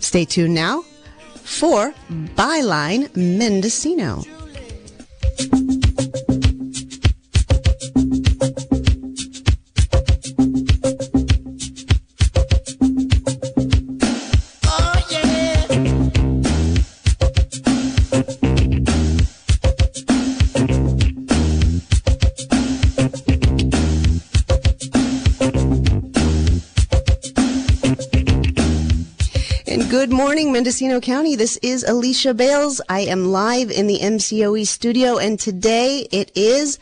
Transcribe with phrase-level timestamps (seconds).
[0.00, 0.82] Stay tuned now
[1.42, 4.24] for Byline Mendocino.
[30.50, 31.36] Morning, Mendocino County.
[31.36, 32.80] This is Alicia Bales.
[32.88, 36.80] I am live in the MCOE studio, and today it is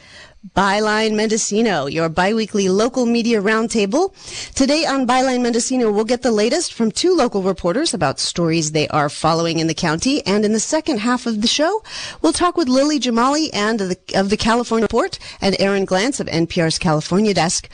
[0.57, 4.15] Byline Mendocino, your biweekly local media roundtable.
[4.55, 8.89] Today on Byline Mendocino, we'll get the latest from two local reporters about stories they
[8.89, 10.25] are following in the county.
[10.25, 11.83] And in the second half of the show,
[12.23, 16.27] we'll talk with Lily Jamali and the, of the California Report and Aaron Glantz of
[16.29, 17.69] NPR's California desk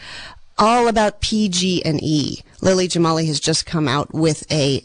[0.59, 2.41] all about PG&E.
[2.61, 4.85] Lily Jamali has just come out with a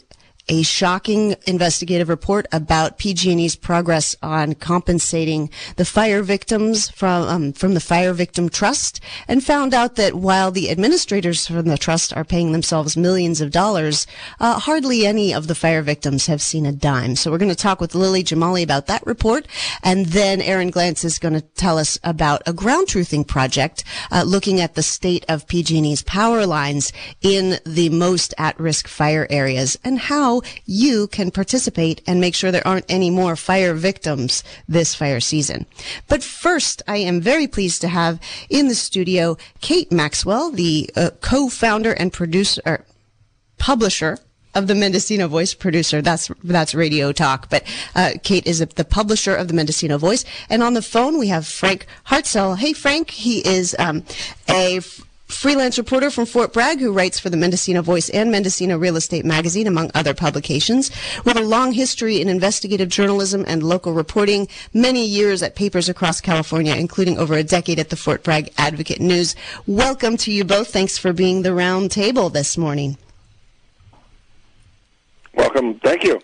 [0.50, 7.74] a shocking investigative report about PG&E's progress on compensating the fire victims from um, from
[7.74, 12.24] the Fire Victim Trust, and found out that while the administrators from the trust are
[12.24, 14.08] paying themselves millions of dollars,
[14.40, 17.14] uh, hardly any of the fire victims have seen a dime.
[17.14, 19.46] So we're going to talk with Lily Jamali about that report,
[19.84, 24.24] and then Aaron Glantz is going to tell us about a ground truthing project uh,
[24.26, 30.00] looking at the state of PG&E's power lines in the most at-risk fire areas and
[30.00, 35.20] how you can participate and make sure there aren't any more fire victims this fire
[35.20, 35.66] season.
[36.08, 41.10] But first, I am very pleased to have in the studio Kate Maxwell, the uh,
[41.20, 42.84] co-founder and producer, er,
[43.58, 44.18] publisher
[44.54, 46.02] of the Mendocino Voice producer.
[46.02, 47.48] That's that's Radio Talk.
[47.50, 51.28] But uh, Kate is the publisher of the Mendocino Voice, and on the phone we
[51.28, 52.58] have Frank Hartzell.
[52.58, 53.10] Hey, Frank.
[53.10, 54.04] He is um,
[54.48, 54.80] a
[55.30, 59.24] freelance reporter from Fort Bragg who writes for the Mendocino Voice and Mendocino Real Estate
[59.24, 60.90] Magazine, among other publications,
[61.24, 66.20] with a long history in investigative journalism and local reporting, many years at papers across
[66.20, 69.34] California, including over a decade at the Fort Bragg Advocate News.
[69.66, 70.68] Welcome to you both.
[70.68, 72.98] Thanks for being the round table this morning.
[75.34, 75.78] Welcome.
[75.78, 76.20] Thank you.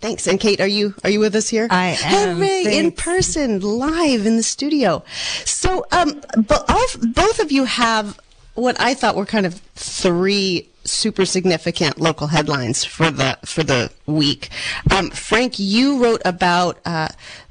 [0.00, 0.26] Thanks.
[0.26, 1.68] And Kate, are you are you with us here?
[1.70, 2.36] I am.
[2.38, 2.78] Hooray!
[2.78, 5.04] In person, live in the studio.
[5.44, 6.66] So, um, but
[7.14, 8.18] both of you have
[8.54, 13.90] what I thought were kind of three super significant local headlines for the for the
[14.06, 14.48] week.
[14.90, 17.08] Um, Frank, you wrote about uh,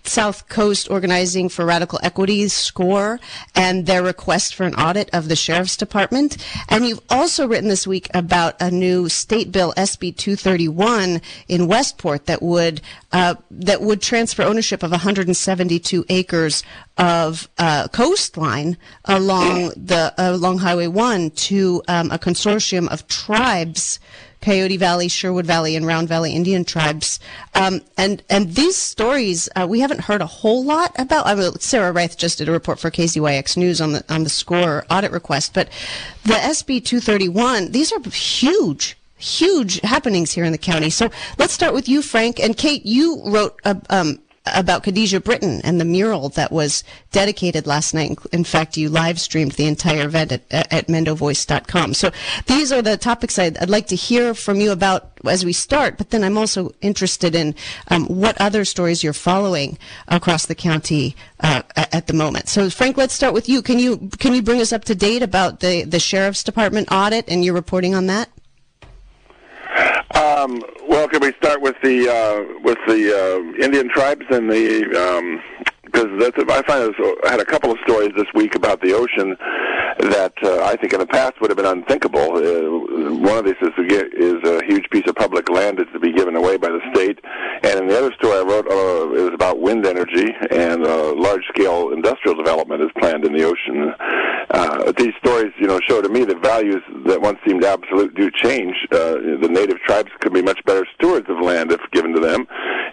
[0.09, 3.19] South Coast Organizing for Radical Equities, SCORE
[3.53, 6.37] and their request for an audit of the Sheriff's Department.
[6.67, 12.25] And you've also written this week about a new state bill, SB 231, in Westport
[12.25, 12.81] that would
[13.11, 16.63] uh, that would transfer ownership of 172 acres
[16.97, 23.99] of uh, coastline along the uh, along Highway 1 to um, a consortium of tribes
[24.41, 27.19] Coyote Valley, Sherwood Valley, and Round Valley Indian tribes.
[27.55, 31.25] Um, and and these stories uh, we haven't heard a whole lot about.
[31.25, 34.29] I mean, Sarah Reith just did a report for KZYX News on the on the
[34.29, 35.69] score audit request, but
[36.23, 37.72] the SB 231.
[37.72, 40.89] These are huge huge happenings here in the county.
[40.89, 42.39] So let's start with you, Frank.
[42.39, 47.67] And Kate, you wrote a, um, about Khadijah Britton and the mural that was dedicated
[47.67, 48.17] last night.
[48.31, 51.94] In fact, you live streamed the entire event at, at mendovoice.com.
[51.94, 52.11] So
[52.47, 55.97] these are the topics I'd, I'd, like to hear from you about as we start,
[55.97, 57.55] but then I'm also interested in
[57.89, 59.77] um, what other stories you're following
[60.07, 62.50] across the county uh, at the moment.
[62.50, 63.61] So Frank, let's start with you.
[63.61, 67.25] Can you can you bring us up to date about the, the Sheriff's Department audit
[67.27, 68.29] and your reporting on that?
[70.15, 74.83] Um, well, can we start with the uh, with the uh, Indian tribes and the
[74.97, 75.41] um,
[75.91, 76.94] because that's I find
[77.25, 79.35] I had a couple of stories this week about the ocean
[80.00, 82.38] that uh, I think in the past would have been unthinkable.
[82.38, 85.91] Uh, one of these is to get is a huge piece of public land that's
[85.94, 87.19] to be given away by the state,
[87.63, 91.44] and in the other story I wrote uh, is about wind energy and uh, large
[91.50, 93.94] scale industrial development is planned in the ocean.
[94.51, 98.31] Uh, these stories, you know, show to me that values that once seemed absolute do
[98.31, 98.75] change.
[98.91, 102.47] Uh, the native tribes could be much better stewards of land if given to them,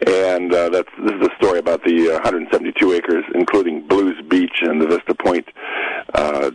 [0.06, 4.62] and uh, that's this is a story about the uh, 172 acres, including Blues Beach
[4.62, 5.46] and the Vista Point.
[6.14, 6.50] Uh,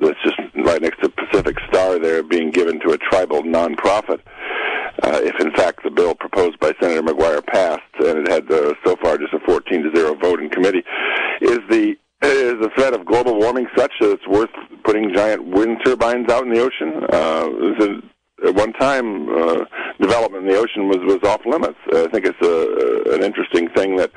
[0.00, 4.20] that's just right next to Pacific Star there being given to a tribal nonprofit.
[5.02, 8.74] Uh, if in fact the bill proposed by Senator McGuire passed, and it had uh,
[8.84, 10.84] so far just a 14 to zero vote in committee,
[11.40, 14.50] is the is the threat of global warming such that it's worth
[14.84, 17.04] putting giant wind turbines out in the ocean?
[17.12, 18.00] Uh,
[18.46, 19.64] at one time, uh,
[20.00, 21.78] development in the ocean was was off limits.
[21.92, 24.10] I think it's a, an interesting thing that.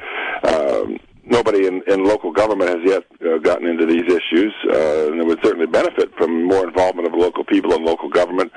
[0.44, 1.00] Um,
[1.30, 5.26] nobody in, in local government has yet uh, gotten into these issues, uh, and it
[5.26, 8.52] would certainly benefit from more involvement of local people in local government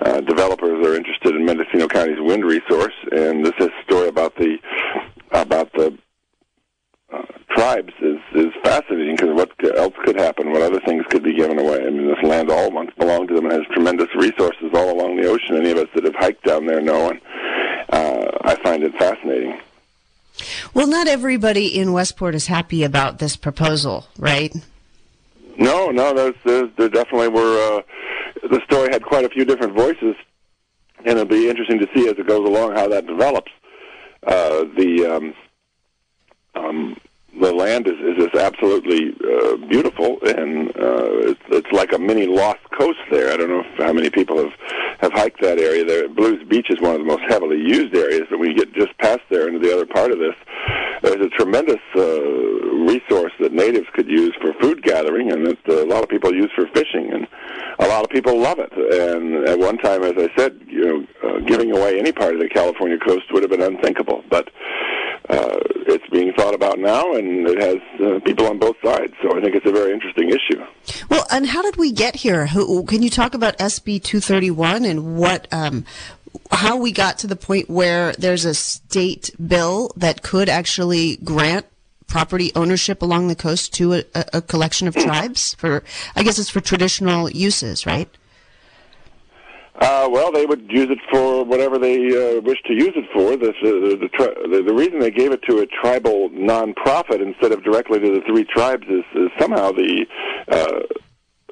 [0.00, 4.58] uh, developers are interested in Mendocino County's wind resource, and this is story about the
[5.32, 5.96] about the
[7.12, 10.52] uh, tribes is is fascinating because what else could happen?
[10.52, 11.84] What other things could be given away?
[11.84, 15.16] I mean, this land all once belonged to them and has tremendous resources all along
[15.16, 15.56] the ocean.
[15.56, 17.20] Any of us that have hiked down there know, and
[17.90, 19.58] uh, I find it fascinating.
[20.74, 24.54] Well, not everybody in Westport is happy about this proposal, right?
[25.58, 27.78] No, no, there's, there's, there definitely were.
[27.78, 27.82] Uh,
[28.48, 30.14] the story had quite a few different voices,
[30.98, 33.50] and it'll be interesting to see as it goes along how that develops.
[34.26, 35.34] Uh, the um,
[36.54, 36.96] um,
[37.40, 42.26] the land is, is just absolutely uh, beautiful, and uh, it's, it's like a mini
[42.26, 43.32] lost coast there.
[43.32, 44.52] I don't know if, how many people have
[45.00, 45.84] have hiked that area.
[45.84, 48.72] There, Blues Beach is one of the most heavily used areas, but when you get
[48.72, 50.34] just past there into the other part of this,
[51.02, 52.20] there's a tremendous uh,
[52.88, 56.34] resource that natives could use for food gathering, and that uh, a lot of people
[56.34, 57.28] use for fishing, and
[57.78, 58.72] a lot of people love it.
[58.72, 62.40] And at one time, as I said, you know, uh, giving away any part of
[62.40, 64.48] the California coast would have been unthinkable, but
[65.28, 69.12] uh, it's being thought about now, and it has uh, people on both sides.
[69.22, 70.64] So I think it's a very interesting issue.
[71.08, 72.46] Well, and how did we get here?
[72.46, 75.84] Who, can you talk about SB 231 and what, um,
[76.50, 81.66] how we got to the point where there's a state bill that could actually grant
[82.06, 85.84] property ownership along the coast to a, a collection of tribes for,
[86.16, 88.08] I guess it's for traditional uses, right?
[89.80, 93.36] Uh, well, they would use it for whatever they uh, wish to use it for.
[93.36, 97.52] The, the, the, tri- the, the reason they gave it to a tribal nonprofit instead
[97.52, 100.04] of directly to the three tribes is, is somehow the
[100.48, 100.80] uh,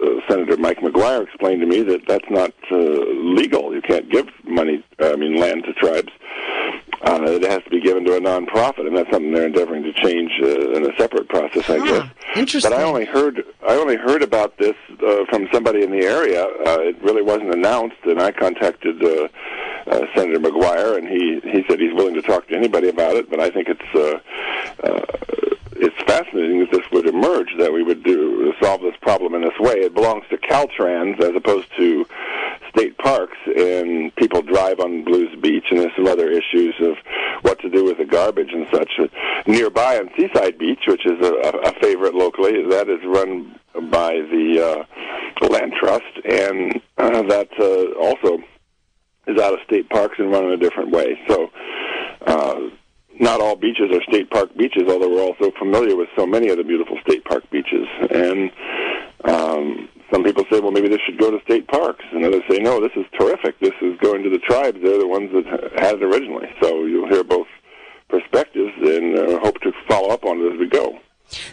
[0.02, 3.74] uh, Senator Mike McGuire explained to me that that's not uh, legal.
[3.74, 6.12] You can't give money, I mean, land to tribes.
[7.02, 9.92] Uh, it has to be given to a nonprofit, and that's something they're endeavoring to
[9.92, 12.10] change uh, in a separate process, I guess.
[12.34, 12.70] Interesting.
[12.70, 14.74] But I only heard I only heard about this
[15.06, 16.44] uh, from somebody in the area.
[16.44, 19.28] Uh, it really wasn't announced, and I contacted uh,
[19.86, 23.30] uh, Senator McGuire, and he he said he's willing to talk to anybody about it.
[23.30, 23.94] But I think it's.
[23.94, 29.34] Uh, uh, it's fascinating that this would emerge, that we would do solve this problem
[29.34, 29.74] in this way.
[29.80, 32.06] It belongs to Caltrans as opposed to
[32.70, 36.96] state parks, and people drive on Blues Beach, and there's some other issues of
[37.42, 38.90] what to do with the garbage and such.
[39.46, 43.58] Nearby on Seaside Beach, which is a, a favorite locally, that is run
[43.90, 44.86] by the
[45.42, 48.42] uh, Land Trust, and uh, that uh, also
[49.26, 51.18] is out of state parks and run in a different way.
[51.28, 51.50] So.
[52.26, 52.70] Uh,
[53.20, 56.56] not all beaches are state park beaches, although we're also familiar with so many of
[56.56, 57.86] the beautiful state park beaches.
[58.10, 58.50] And
[59.24, 62.58] um, some people say, well, maybe this should go to state parks, and others say,
[62.58, 63.58] no, this is terrific.
[63.60, 64.78] This is going to the tribes.
[64.82, 66.48] They're the ones that had it originally.
[66.62, 67.48] So you'll hear both
[68.08, 70.98] perspectives, and uh, hope to follow up on it as we go.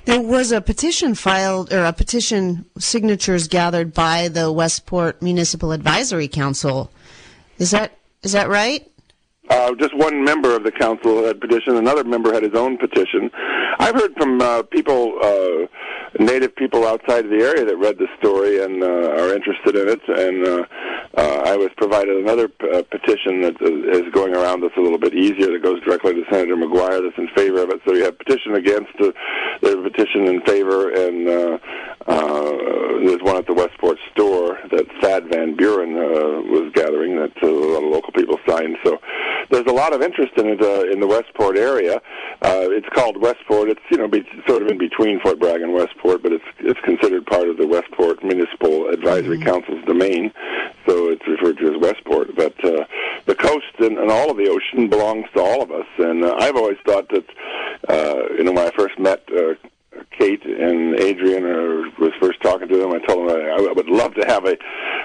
[0.05, 6.27] There was a petition filed, or a petition signatures gathered by the Westport Municipal Advisory
[6.27, 6.91] Council.
[7.57, 8.89] Is that is that right?
[9.49, 11.77] Uh, just one member of the council had petitioned.
[11.77, 13.29] Another member had his own petition.
[13.79, 15.67] I've heard from uh, people, uh,
[16.19, 19.89] native people outside of the area that read the story and uh, are interested in
[19.89, 20.01] it.
[20.07, 20.65] And uh,
[21.15, 24.97] uh, I was provided another p- uh, petition that uh, going around that's a little
[24.99, 27.81] bit easier that goes directly to Senator McGuire that's in favor of it.
[27.85, 29.11] So you have petition against, uh,
[29.61, 31.57] there's petition in favor, and uh,
[32.07, 32.51] uh,
[33.05, 37.47] there's one at the Westport store that Thad Van Bueren uh, was gathering that a
[37.47, 38.77] lot of local people signed.
[38.83, 38.99] So
[39.49, 41.95] there's a lot of interest in it uh, in the Westport area.
[42.41, 43.62] Uh, it's called Westport.
[43.69, 46.79] It's you know be, sort of in between Fort Bragg and Westport, but it's it's
[46.81, 49.49] considered part of the Westport Municipal Advisory mm-hmm.
[49.49, 50.31] Council's domain,
[50.85, 52.35] so it's referred to as Westport.
[52.35, 52.85] But uh,
[53.25, 56.35] the coast and, and all of the ocean belongs to all of us, and uh,
[56.39, 57.25] I've always thought that
[57.89, 59.23] uh, you know when I first met.
[59.31, 59.55] Uh,
[60.11, 63.89] Kate and Adrian or was first talking to them, I told them I, I would
[63.89, 64.55] love to have a,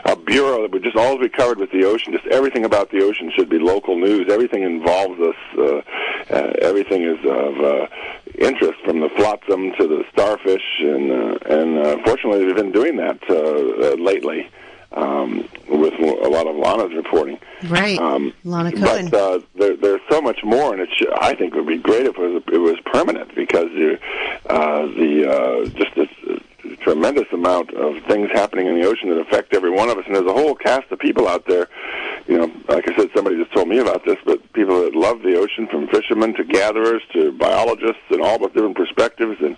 [0.04, 2.12] a bureau that would just always be covered with the ocean.
[2.12, 4.30] Just everything about the ocean should be local news.
[4.30, 5.36] Everything involves us.
[5.56, 5.82] Uh,
[6.30, 7.86] uh, everything is of uh,
[8.38, 12.96] interest, from the flotsam to the starfish, and uh, and uh, fortunately, we've been doing
[12.96, 14.48] that uh, uh, lately
[14.92, 17.38] um, with a lot of Lana's reporting.
[17.66, 19.10] Right, um, Lana Cohen.
[19.10, 21.78] But uh, there, there's so much more, and it should, I think it would be
[21.78, 23.98] great if it was, it was permanent because you,
[24.46, 25.94] uh, the uh, just
[26.76, 30.14] tremendous amount of things happening in the ocean that affect every one of us, and
[30.14, 31.68] there's a whole cast of people out there.
[32.26, 35.22] You know, like I said, somebody just told me about this, but people that love
[35.22, 39.56] the ocean, from fishermen to gatherers to biologists, and all with different perspectives, and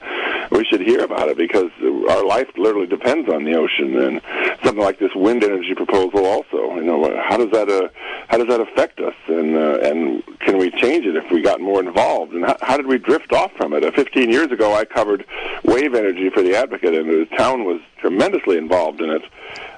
[0.51, 1.71] we should hear about it because
[2.11, 3.97] our life literally depends on the ocean.
[3.99, 4.21] And
[4.63, 7.89] something like this wind energy proposal, also, you know, how does that uh,
[8.29, 11.61] how does that affect us, and uh, and can we change it if we got
[11.61, 13.85] more involved, and how, how did we drift off from it?
[13.85, 15.25] Uh, 15 years ago, I covered
[15.65, 19.23] wave energy for the Advocate, and the town was tremendously involved in it.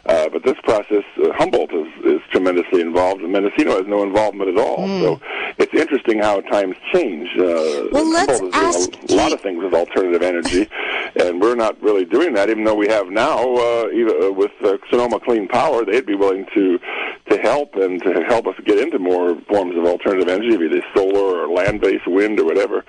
[0.04, 4.50] Uh, but this process, uh, Humboldt is, is tremendously involved, and Mendocino has no involvement
[4.50, 4.78] at all.
[4.78, 5.00] Mm.
[5.00, 5.20] So
[5.58, 7.28] it's interesting how times change.
[7.38, 10.68] Uh, well, let's Humboldt ask is doing a lot of things with alternative energy,
[11.20, 14.50] and we're not really doing that, even though we have now, uh, even, uh, with
[14.64, 16.80] uh, Sonoma Clean Power, they'd be willing to
[17.30, 20.84] to help and to help us get into more forms of alternative energy, be it
[20.94, 22.84] solar or land-based wind or whatever.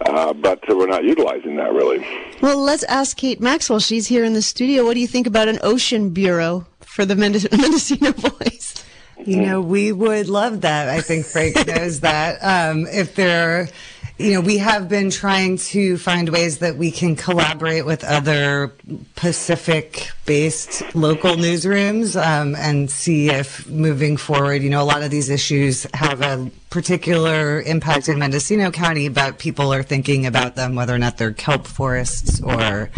[0.00, 2.06] Uh, but we're not utilizing that really.
[2.40, 3.78] Well, let's ask Kate Maxwell.
[3.78, 4.84] She's here in the studio.
[4.84, 8.84] What do you think about an ocean bureau for the Mendes- Mendocino Voice?
[9.24, 10.88] You know, we would love that.
[10.88, 12.38] I think Frank knows that.
[12.42, 13.68] Um, if there,
[14.16, 18.72] you know, we have been trying to find ways that we can collaborate with other
[19.16, 25.10] Pacific based local newsrooms um, and see if moving forward, you know, a lot of
[25.10, 30.76] these issues have a particular impact in Mendocino County, but people are thinking about them,
[30.76, 32.90] whether or not they're kelp forests or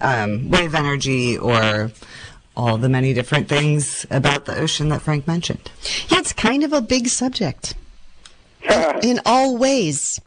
[0.00, 1.90] um, wave energy or
[2.56, 5.72] all the many different things about the ocean that Frank mentioned.
[6.08, 7.74] Yeah, it's kind of a big subject
[9.02, 10.20] in all ways.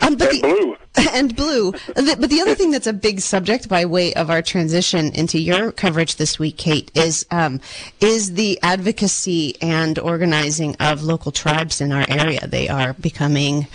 [0.00, 0.76] Um, but and the, blue.
[1.12, 1.72] And blue.
[1.94, 5.72] But the other thing that's a big subject by way of our transition into your
[5.72, 7.60] coverage this week, Kate, is um,
[8.00, 12.46] is the advocacy and organizing of local tribes in our area.
[12.46, 13.66] They are becoming,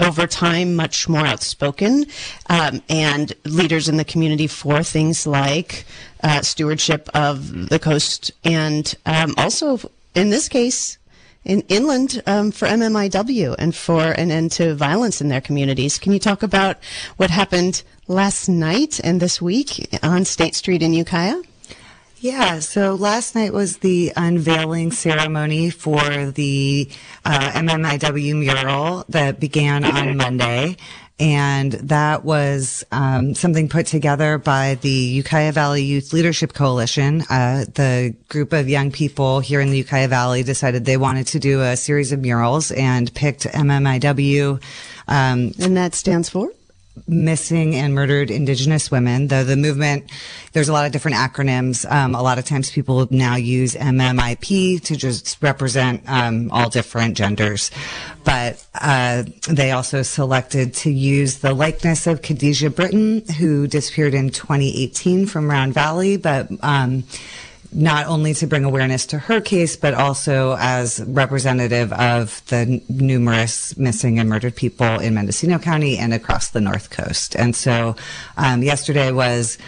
[0.00, 2.06] over time, much more outspoken,
[2.48, 5.84] um, and leaders in the community for things like
[6.22, 9.78] uh, stewardship of the coast, and um, also,
[10.14, 10.98] in this case,
[11.46, 15.98] in inland um, for MMIW and for an end to violence in their communities.
[15.98, 16.76] Can you talk about
[17.16, 21.40] what happened last night and this week on State Street in Ukiah?
[22.18, 26.88] Yeah, so last night was the unveiling ceremony for the
[27.24, 30.76] uh, MMIW mural that began on Monday.
[31.18, 37.22] And that was um, something put together by the Ukiah Valley Youth Leadership Coalition.
[37.30, 41.38] Uh, the group of young people here in the Ukiah Valley decided they wanted to
[41.38, 44.62] do a series of murals and picked MMIW.
[45.08, 46.50] Um, And that stands for?
[47.06, 50.10] Missing and murdered indigenous women though the movement
[50.56, 51.84] there's a lot of different acronyms.
[51.92, 57.14] Um, a lot of times people now use mmip to just represent um, all different
[57.14, 57.70] genders.
[58.24, 64.30] But uh, they also selected to use the likeness of khadijah britton who disappeared in
[64.30, 67.04] 2018 from round valley but um,
[67.76, 73.76] not only to bring awareness to her case, but also as representative of the numerous
[73.76, 77.36] missing and murdered people in Mendocino County and across the North Coast.
[77.36, 77.94] And so,
[78.38, 79.58] um, yesterday was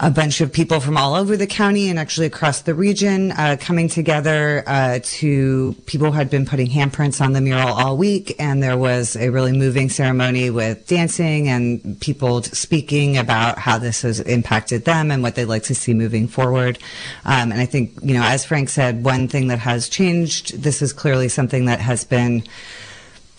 [0.00, 3.56] a bunch of people from all over the county and actually across the region uh,
[3.60, 8.34] coming together uh, to people who had been putting handprints on the mural all week.
[8.38, 14.02] And there was a really moving ceremony with dancing and people speaking about how this
[14.02, 16.78] has impacted them and what they'd like to see moving forward.
[17.24, 20.82] Um, and i think you know as frank said one thing that has changed this
[20.82, 22.42] is clearly something that has been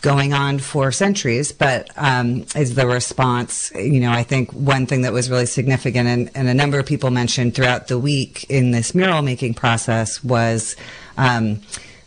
[0.02, 3.72] going on for centuries, but um, is the response.
[3.76, 6.86] You know, I think one thing that was really significant, and, and a number of
[6.86, 10.76] people mentioned throughout the week in this mural making process was.
[11.18, 11.62] Um,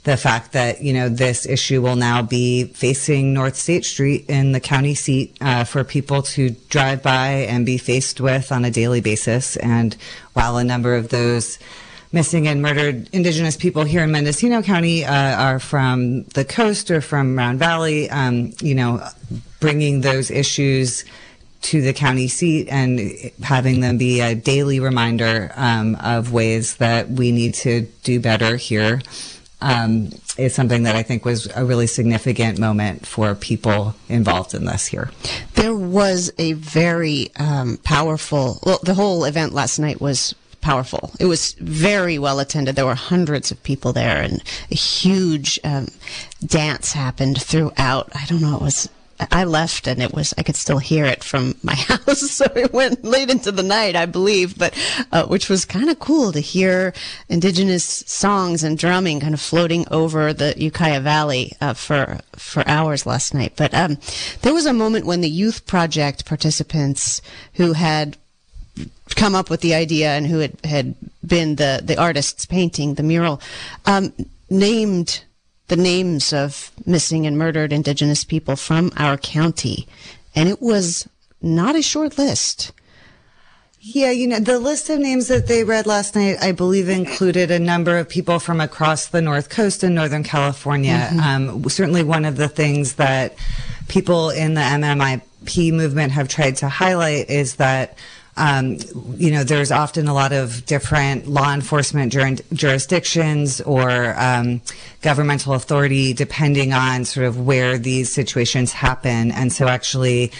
[0.05, 4.53] the fact that you know this issue will now be facing North State Street in
[4.53, 8.71] the county seat uh, for people to drive by and be faced with on a
[8.71, 9.57] daily basis.
[9.57, 9.97] And
[10.35, 11.59] while a number of those
[12.15, 17.01] missing and murdered indigenous people here in Mendocino County uh, are from the coast or
[17.01, 19.05] from Round Valley, um, you know,
[19.59, 21.05] bringing those issues
[21.63, 23.01] to the county seat and
[23.43, 28.57] having them be a daily reminder um, of ways that we need to do better
[28.57, 29.01] here
[29.61, 34.67] um, is something that I think was a really significant moment for people involved in
[34.67, 35.11] this here.
[35.55, 41.13] There was a very um, powerful, well, the whole event last night was powerful.
[41.21, 42.75] It was very well attended.
[42.75, 45.89] There were hundreds of people there, and a huge um,
[46.45, 48.09] dance happened throughout.
[48.15, 48.89] I don't know, it was.
[49.31, 52.73] I left and it was I could still hear it from my house, so it
[52.73, 54.75] went late into the night, I believe, but
[55.13, 56.93] uh, which was kind of cool to hear
[57.29, 63.07] indigenous songs and drumming kind of floating over the Ukiah Valley uh, for for hours
[63.07, 63.53] last night.
[63.55, 63.99] But um,
[64.43, 68.17] there was a moment when the youth project participants who had
[69.15, 70.95] come up with the idea and who had, had
[71.27, 73.41] been the, the artists painting the mural,
[73.87, 74.13] um,
[74.51, 75.25] named
[75.69, 79.87] the names of missing and murdered indigenous people from our county.
[80.35, 81.09] And it was
[81.41, 82.73] not a short list.
[83.87, 87.51] Yeah, you know, the list of names that they read last night, I believe included
[87.51, 91.11] a number of people from across the North Coast and Northern California.
[91.23, 93.35] Um, certainly one of the things that
[93.89, 97.99] people in the MMIP movement have tried to highlight is that
[98.37, 98.79] um,
[99.17, 104.61] you know, there's often a lot of different law enforcement jur- jurisdictions or um,
[105.03, 109.31] governmental authority depending on sort of where these situations happen.
[109.31, 110.33] And so actually,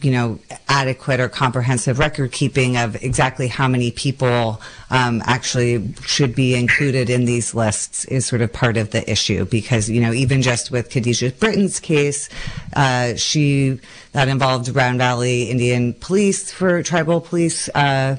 [0.00, 0.38] you know,
[0.68, 7.08] adequate or comprehensive record keeping of exactly how many people um, actually should be included
[7.08, 10.70] in these lists is sort of part of the issue because, you know, even just
[10.70, 12.28] with Khadijah Britton's case,
[12.74, 13.78] uh, she,
[14.12, 18.16] that involved Round Valley Indian Police for tribal police, uh,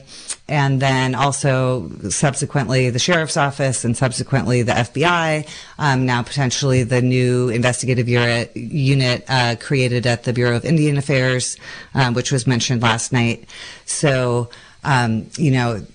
[0.47, 5.49] and then also subsequently the sheriff's office and subsequently the FBI.
[5.77, 10.97] Um, now potentially the new investigative unit, unit uh, created at the Bureau of Indian
[10.97, 11.57] Affairs,
[11.93, 13.45] um, which was mentioned last night.
[13.85, 14.49] So.
[14.83, 15.85] Um, you know,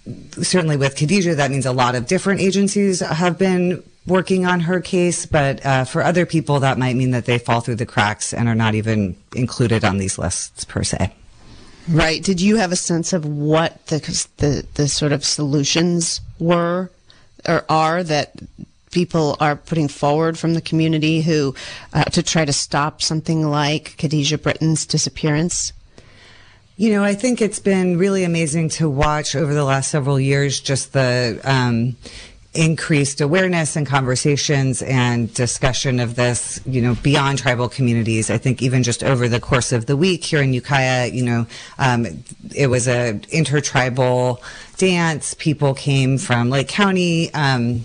[0.43, 4.81] certainly with Khadijah, that means a lot of different agencies have been working on her
[4.81, 8.33] case, but uh, for other people, that might mean that they fall through the cracks
[8.33, 11.13] and are not even included on these lists per se.
[11.89, 12.23] Right.
[12.23, 13.99] Did you have a sense of what the
[14.39, 16.91] the, the sort of solutions were
[17.47, 18.35] or are that
[18.91, 21.55] people are putting forward from the community who
[21.93, 25.73] uh, to try to stop something like Khadijah Britton's disappearance?
[26.79, 30.61] You know, I think it's been really amazing to watch over the last several years
[30.61, 31.97] just the um,
[32.53, 38.29] increased awareness and conversations and discussion of this, you know, beyond tribal communities.
[38.29, 41.47] I think even just over the course of the week here in Ukiah, you know,
[41.79, 42.07] um,
[42.55, 44.43] it was a intertribal
[44.77, 45.33] dance.
[45.33, 47.33] People came from Lake County.
[47.33, 47.85] Um,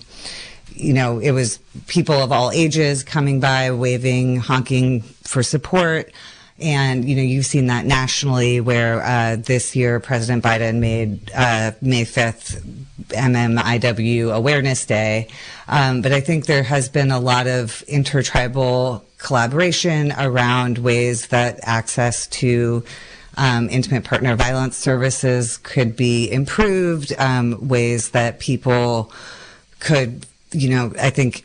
[0.74, 6.12] you know, it was people of all ages coming by, waving, honking for support.
[6.58, 11.72] And, you know, you've seen that nationally where uh, this year President Biden made uh,
[11.80, 12.62] May 5th
[13.08, 15.28] MMIW Awareness Day.
[15.68, 21.60] Um, but I think there has been a lot of intertribal collaboration around ways that
[21.62, 22.84] access to
[23.36, 29.12] um, intimate partner violence services could be improved, um, ways that people
[29.80, 31.44] could, you know, I think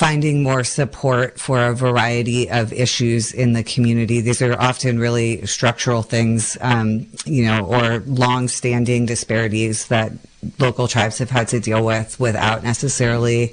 [0.00, 4.22] finding more support for a variety of issues in the community.
[4.22, 10.12] These are often really structural things, um, you know, or long-standing disparities that
[10.58, 13.52] local tribes have had to deal with without necessarily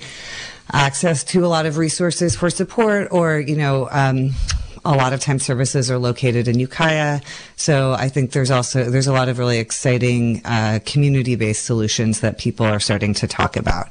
[0.71, 4.29] access to a lot of resources for support or, you know, um,
[4.85, 7.19] a lot of times services are located in Ukiah.
[7.57, 12.37] So I think there's also, there's a lot of really exciting, uh, community-based solutions that
[12.37, 13.89] people are starting to talk about.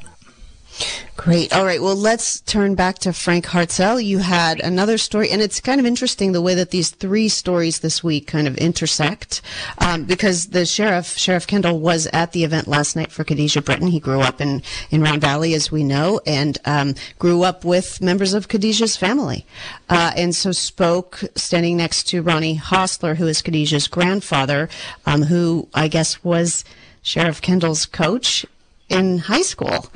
[1.17, 1.53] Great.
[1.53, 1.83] All right.
[1.83, 4.05] Well, let's turn back to Frank Hartzell.
[4.05, 7.81] You had another story, and it's kind of interesting the way that these three stories
[7.81, 9.41] this week kind of intersect,
[9.79, 13.89] um, because the sheriff, Sheriff Kendall, was at the event last night for Khadijah Britton.
[13.89, 18.01] He grew up in in Round Valley, as we know, and um, grew up with
[18.01, 19.47] members of Khadijah's family,
[19.89, 24.69] uh, and so spoke standing next to Ronnie Hostler, who is Khadijah's grandfather,
[25.07, 26.65] um, who I guess was.
[27.03, 28.45] Sheriff Kendall's coach
[28.89, 29.87] in high school.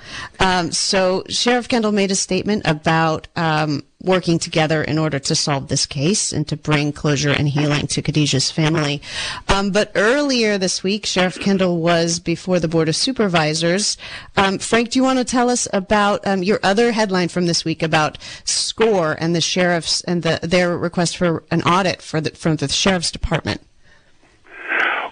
[0.40, 5.68] Um, so Sheriff Kendall made a statement about um, working together in order to solve
[5.68, 9.00] this case and to bring closure and healing to Khadijah's family.
[9.48, 13.96] Um, but earlier this week, Sheriff Kendall was before the Board of Supervisors.
[14.36, 17.64] Um, Frank, do you want to tell us about um, your other headline from this
[17.64, 22.30] week about SCORE and the sheriffs and the, their request for an audit for the,
[22.30, 23.60] from the sheriff's department?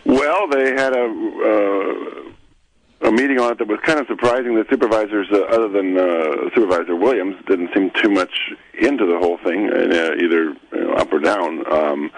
[0.04, 1.04] Well, they had a.
[1.04, 2.28] Uh
[3.00, 4.54] a meeting on it that was kind of surprising.
[4.54, 9.38] The supervisors, uh, other than uh, Supervisor Williams, didn't seem too much into the whole
[9.38, 11.70] thing, uh, either you know, up or down.
[11.72, 12.10] Um,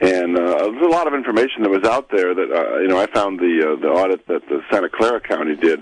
[0.00, 2.98] and uh, there's a lot of information that was out there that uh, you know
[2.98, 5.80] I found the uh, the audit that the Santa Clara County did,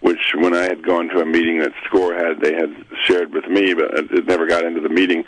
[0.00, 3.46] which when I had gone to a meeting that SCORE had, they had shared with
[3.46, 5.24] me, but it never got into the meeting.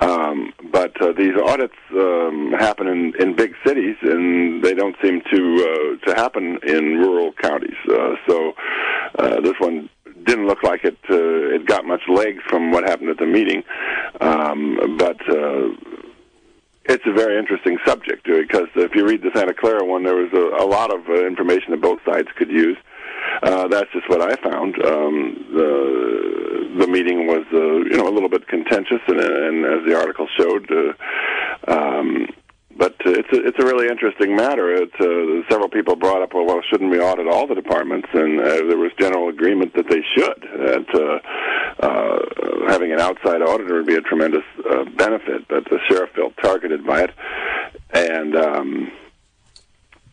[0.00, 5.20] Um, but uh, these audits um, happen in, in big cities, and they don't seem
[5.32, 7.76] to uh, to happen in rural counties.
[7.88, 8.52] Uh, so
[9.18, 9.90] uh, this one
[10.24, 13.62] didn't look like it uh, it got much legs from what happened at the meeting,
[14.20, 15.20] um, but.
[15.28, 15.68] Uh,
[16.86, 20.16] it's a very interesting subject uh, because if you read the Santa Clara one, there
[20.16, 22.76] was a, a lot of uh, information that both sides could use.
[23.42, 24.74] Uh, that's just what I found.
[24.84, 29.86] Um, the the meeting was, uh, you know, a little bit contentious, and, and as
[29.86, 32.26] the article showed, uh, um,
[32.76, 34.74] but uh, it's a, it's a really interesting matter.
[34.74, 38.08] It's, uh, several people brought up, well, well, shouldn't we audit all the departments?
[38.12, 40.42] And uh, there was general agreement that they should.
[40.42, 41.20] That
[41.80, 45.46] uh, uh, having an outside auditor would be a tremendous uh, benefit.
[45.48, 47.10] But the sheriff felt targeted by it,
[47.92, 48.92] and um,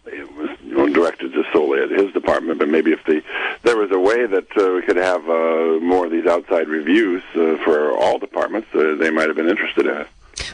[0.06, 2.60] it was you know, directed just solely at his department.
[2.60, 3.22] But maybe if the
[3.64, 7.24] there was a way that uh, we could have uh, more of these outside reviews
[7.36, 10.08] uh, for all departments, uh, they might have been interested in it.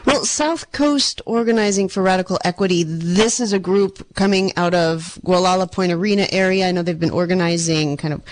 [0.06, 5.70] Well, South Coast Organizing for Radical Equity, this is a group coming out of Gualala
[5.70, 6.68] Point Arena area.
[6.68, 8.22] I know they've been organizing kind of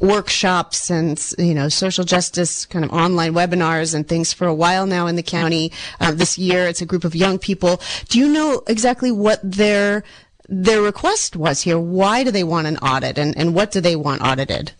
[0.00, 4.86] workshops and, you know, social justice kind of online webinars and things for a while
[4.86, 5.72] now in the county.
[6.00, 7.80] Uh, this year, it's a group of young people.
[8.08, 10.04] Do you know exactly what their
[10.48, 11.78] their request was here?
[11.78, 14.72] Why do they want an audit and, and what do they want audited?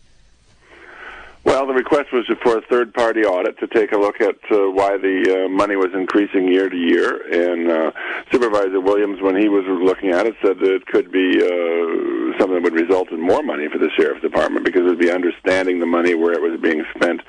[1.46, 4.98] Well, the request was for a third-party audit to take a look at uh, why
[4.98, 7.22] the uh, money was increasing year to year.
[7.30, 7.92] And uh,
[8.32, 12.54] Supervisor Williams, when he was looking at it, said that it could be uh, something
[12.54, 15.78] that would result in more money for the sheriff's department because it would be understanding
[15.78, 17.20] the money where it was being spent,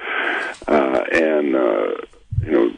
[0.68, 2.02] uh, and uh,
[2.42, 2.74] you know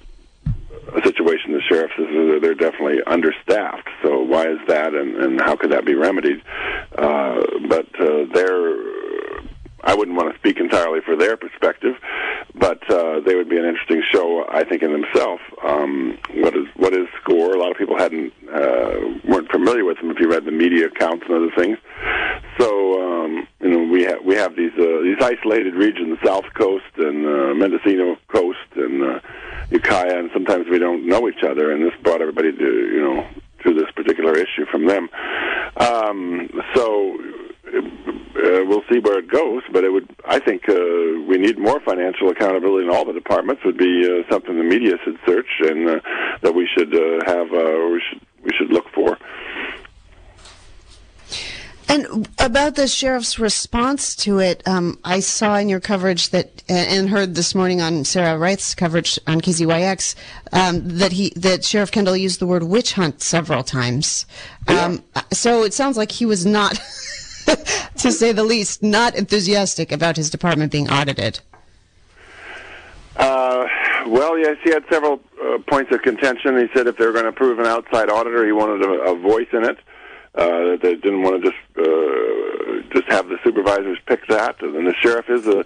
[0.94, 3.88] a situation the sheriffs is they're definitely understaffed.
[4.04, 6.42] So why is that, and, and how could that be remedied?
[6.98, 8.89] Uh, but uh, they're
[9.90, 11.96] I wouldn't want to speak entirely for their perspective,
[12.54, 15.42] but uh, they would be an interesting show, I think, in themselves.
[15.64, 17.56] Um, what is what is SCORE?
[17.56, 20.86] A lot of people hadn't uh, weren't familiar with them if you read the media
[20.86, 21.80] accounts and other things.
[22.60, 22.70] So
[23.02, 26.94] um, you know we have we have these uh, these isolated regions, the South Coast
[26.98, 29.20] and uh, Mendocino Coast and uh,
[29.72, 33.28] Ukiah, and sometimes we don't know each other, and this brought everybody to you know
[33.64, 35.10] to this particular issue from them.
[35.78, 37.18] Um, so
[38.40, 39.64] uh, we'll see where it goes.
[39.72, 40.74] But it would, I think, uh,
[41.28, 43.64] we need more financial accountability in all the departments.
[43.66, 46.00] Would be uh, something the media should search and uh,
[46.42, 49.18] that we should uh, have, uh, we should we should look for.
[51.90, 57.10] And about the sheriff's response to it, um, I saw in your coverage that, and
[57.10, 60.14] heard this morning on Sarah Wright's coverage on KZYX,
[60.54, 64.28] um, that he that Sheriff Kendall used the word witch hunt several times.
[64.68, 66.80] Um, so it sounds like he was not.
[67.98, 71.40] to say the least, not enthusiastic about his department being audited.
[73.16, 73.66] Uh,
[74.08, 76.58] well, yes, he had several uh, points of contention.
[76.58, 79.16] He said if they were going to approve an outside auditor, he wanted a, a
[79.16, 79.78] voice in it.
[80.36, 84.62] Uh, they didn't want to just uh, just have the supervisors pick that.
[84.62, 85.60] And the sheriff is a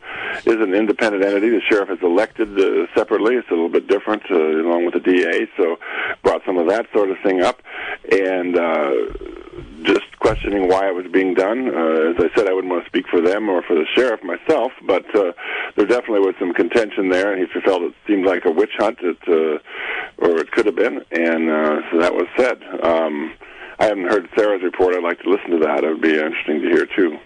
[0.45, 1.49] is an independent entity.
[1.49, 3.35] The sheriff is elected uh, separately.
[3.35, 5.47] It's a little bit different, uh, along with the DA.
[5.57, 5.77] So
[6.23, 7.61] brought some of that sort of thing up,
[8.11, 8.57] and.
[8.57, 8.93] Uh,
[9.83, 11.67] just questioning why it was being done.
[11.67, 14.23] Uh, as I said, I wouldn't want to speak for them or for the sheriff
[14.23, 15.33] myself, but uh,
[15.75, 18.99] there definitely was some contention there, and he felt it seemed like a witch hunt,
[19.01, 19.59] it, uh,
[20.25, 22.63] or it could have been, and uh, so that was said.
[22.81, 23.33] Um,
[23.79, 24.95] I haven't heard Sarah's report.
[24.95, 25.83] I'd like to listen to that.
[25.83, 27.19] It would be interesting to hear too.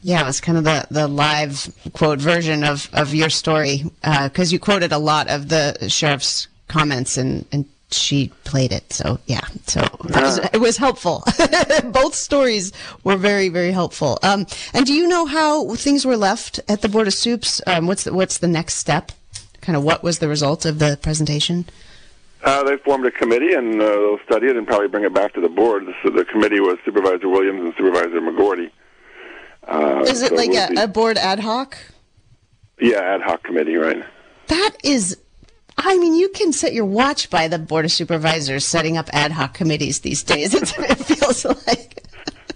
[0.00, 4.52] Yeah, it was kind of the, the live quote version of, of your story because
[4.52, 8.92] uh, you quoted a lot of the sheriff's comments and, and she played it.
[8.92, 11.24] So yeah, so was, it was helpful.
[11.86, 12.72] Both stories
[13.02, 14.18] were very very helpful.
[14.22, 17.60] Um, and do you know how things were left at the board of soups?
[17.66, 19.12] Um, what's the, what's the next step?
[19.62, 21.64] Kind of what was the result of the presentation?
[22.44, 25.34] Uh, they formed a committee and uh, they'll study it and probably bring it back
[25.34, 25.84] to the board.
[26.02, 28.70] So the committee was Supervisor Williams and Supervisor McGourty.
[29.66, 31.76] Uh, Is it so like a, a board ad hoc?
[32.80, 34.04] Yeah, ad hoc committee, right?
[34.46, 35.18] That is
[35.78, 39.30] I mean, you can set your watch by the Board of Supervisors setting up ad
[39.30, 40.52] hoc committees these days.
[40.54, 42.07] it feels like.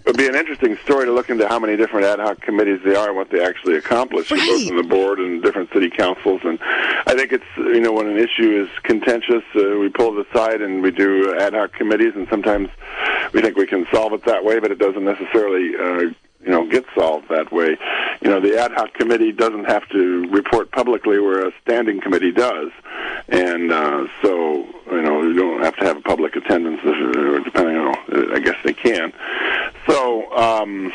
[0.04, 2.80] It would be an interesting story to look into how many different ad hoc committees
[2.84, 4.40] there are and what they actually accomplish, right.
[4.40, 6.40] both in the board and different city councils.
[6.42, 6.58] And
[7.06, 10.60] I think it's, you know, when an issue is contentious, uh, we pull it aside
[10.60, 12.68] and we do ad hoc committees, and sometimes
[13.32, 16.12] we think we can solve it that way, but it doesn't necessarily uh,
[16.44, 17.76] you know get solved that way.
[18.20, 22.33] You know, the ad hoc committee doesn't have to report publicly, where a standing committee
[22.33, 22.70] does,
[23.28, 27.76] and uh, so you know you don't have to have a public attendance, uh, depending
[27.76, 28.35] on.
[28.35, 29.12] I guess they can.
[29.87, 30.33] So.
[30.33, 30.92] Um,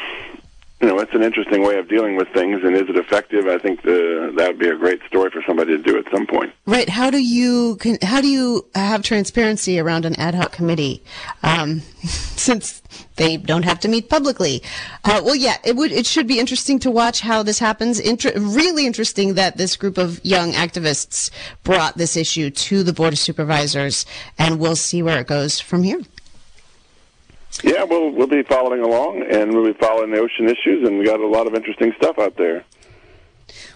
[0.79, 3.47] you know, it's an interesting way of dealing with things, and is it effective?
[3.47, 6.53] I think that would be a great story for somebody to do at some point.
[6.67, 6.87] Right?
[6.87, 11.03] How do you how do you have transparency around an ad hoc committee,
[11.41, 12.83] um, since
[13.15, 14.61] they don't have to meet publicly?
[15.03, 17.99] Uh, well, yeah, it would it should be interesting to watch how this happens.
[17.99, 21.31] Inter- really interesting that this group of young activists
[21.63, 24.05] brought this issue to the board of supervisors,
[24.37, 26.01] and we'll see where it goes from here.
[27.63, 31.05] Yeah, we'll we'll be following along, and we'll be following the ocean issues, and we
[31.05, 32.63] got a lot of interesting stuff out there.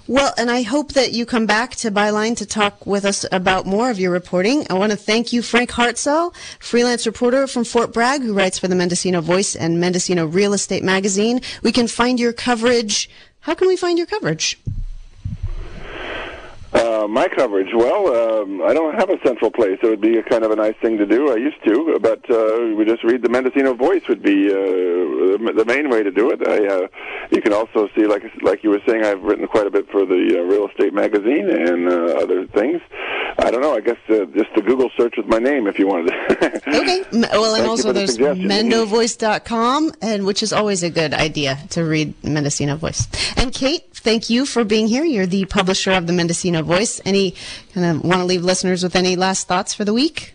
[0.08, 3.66] Well, and I hope that you come back to Byline to talk with us about
[3.66, 4.66] more of your reporting.
[4.70, 8.68] I want to thank you, Frank Hartzell, freelance reporter from Fort Bragg, who writes for
[8.68, 11.42] the Mendocino Voice and Mendocino Real Estate Magazine.
[11.64, 13.10] We can find your coverage.
[13.42, 14.60] How can we find your coverage?
[16.82, 19.78] Uh, my coverage, well, um, I don't have a central place.
[19.84, 21.32] It would be a kind of a nice thing to do.
[21.32, 24.56] I used to, but uh, we just read the Mendocino Voice would be uh,
[25.54, 26.40] the main way to do it.
[26.48, 26.88] I, uh,
[27.30, 30.06] you can also see, like like you were saying, I've written quite a bit for
[30.06, 32.82] the uh, real estate magazine and uh, other things.
[33.38, 33.76] I don't know.
[33.76, 36.12] I guess uh, just a Google search with my name if you wanted.
[36.12, 36.62] To.
[36.82, 37.04] okay.
[37.12, 38.50] Well, and also the there's suggestion.
[38.50, 43.08] mendovoice.com, and which is always a good idea to read Mendocino Voice.
[43.38, 45.04] And Kate, thank you for being here.
[45.04, 46.71] You're the publisher of the Mendocino Voice.
[47.06, 47.36] Any
[47.74, 50.34] kind of want to leave listeners with any last thoughts for the week?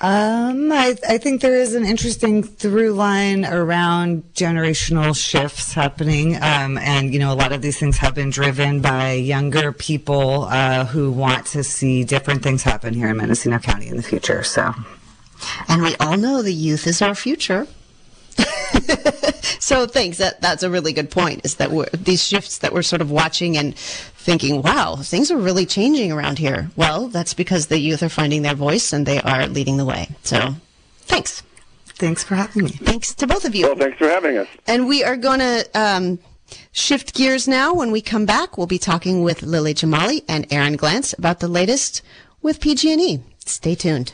[0.00, 6.34] Um, I, I think there is an interesting through line around generational shifts happening.
[6.36, 10.44] Um, and, you know, a lot of these things have been driven by younger people,
[10.50, 14.42] uh, who want to see different things happen here in Mendocino County in the future.
[14.42, 14.74] So,
[15.68, 17.68] And we all know the youth is our future.
[19.60, 20.18] so thanks.
[20.18, 21.44] That that's a really good point.
[21.44, 25.36] Is that we're, these shifts that we're sort of watching and thinking, wow, things are
[25.36, 26.70] really changing around here.
[26.76, 30.08] Well, that's because the youth are finding their voice and they are leading the way.
[30.22, 30.54] So,
[31.02, 31.42] thanks.
[31.86, 32.70] thanks for having me.
[32.70, 33.66] Thanks to both of you.
[33.66, 34.48] well, thanks for having us.
[34.66, 36.18] And we are going to um,
[36.72, 37.74] shift gears now.
[37.74, 41.48] When we come back, we'll be talking with Lily Jamali and Aaron Glantz about the
[41.48, 42.02] latest
[42.42, 43.20] with PG&E.
[43.44, 44.12] Stay tuned.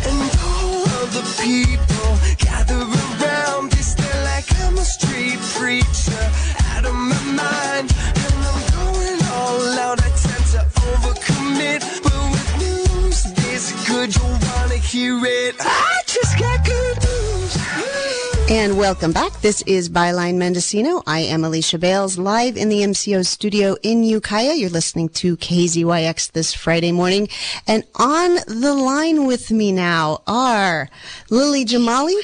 [0.07, 1.90] And all of the people
[14.07, 15.55] good, you'll wanna hear it.
[15.59, 18.49] I just got good news.
[18.49, 19.41] And welcome back.
[19.41, 21.03] This is Byline Mendocino.
[21.05, 24.55] I am Alicia Bales, live in the MCO studio in Ukiah.
[24.55, 27.29] You're listening to KZYX this Friday morning.
[27.67, 30.89] And on the line with me now are
[31.29, 32.15] Lily Jamali.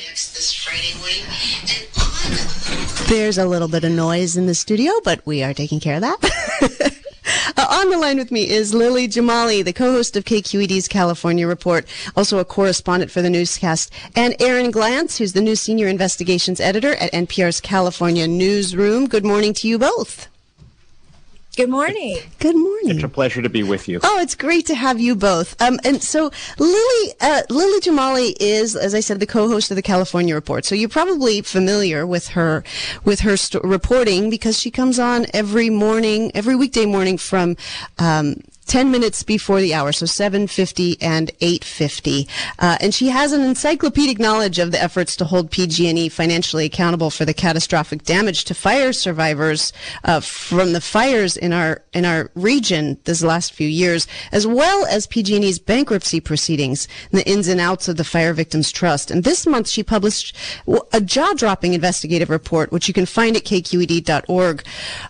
[3.08, 6.02] There's a little bit of noise in the studio, but we are taking care of
[6.02, 7.04] that.
[7.56, 11.86] Uh, on the line with me is Lily Jamali, the co-host of KQED's California Report,
[12.16, 16.96] also a correspondent for the newscast, and Aaron Glantz, who's the new senior investigations editor
[16.96, 19.08] at NPR's California Newsroom.
[19.08, 20.28] Good morning to you both.
[21.58, 22.20] Good morning.
[22.38, 22.92] Good morning.
[22.98, 24.00] It's a pleasure to be with you.
[24.04, 25.60] Oh, it's great to have you both.
[25.60, 29.82] Um, and so Lily, uh, Lily Jamali is, as I said, the co-host of the
[29.82, 30.66] California Report.
[30.66, 32.64] So you're probably familiar with her,
[33.04, 37.58] with her sto- reporting because she comes on every morning, every weekday morning from,
[37.98, 38.36] um,
[38.68, 42.28] 10 minutes before the hour, so 7.50 and 8.50.
[42.60, 47.10] Uh, and she has an encyclopedic knowledge of the efforts to hold PG&E financially accountable
[47.10, 52.30] for the catastrophic damage to fire survivors uh, from the fires in our in our
[52.36, 57.60] region this last few years, as well as PG&E's bankruptcy proceedings and the ins and
[57.60, 59.10] outs of the Fire Victims Trust.
[59.10, 60.36] And this month she published
[60.94, 64.64] a jaw-dropping investigative report, which you can find at kqed.org,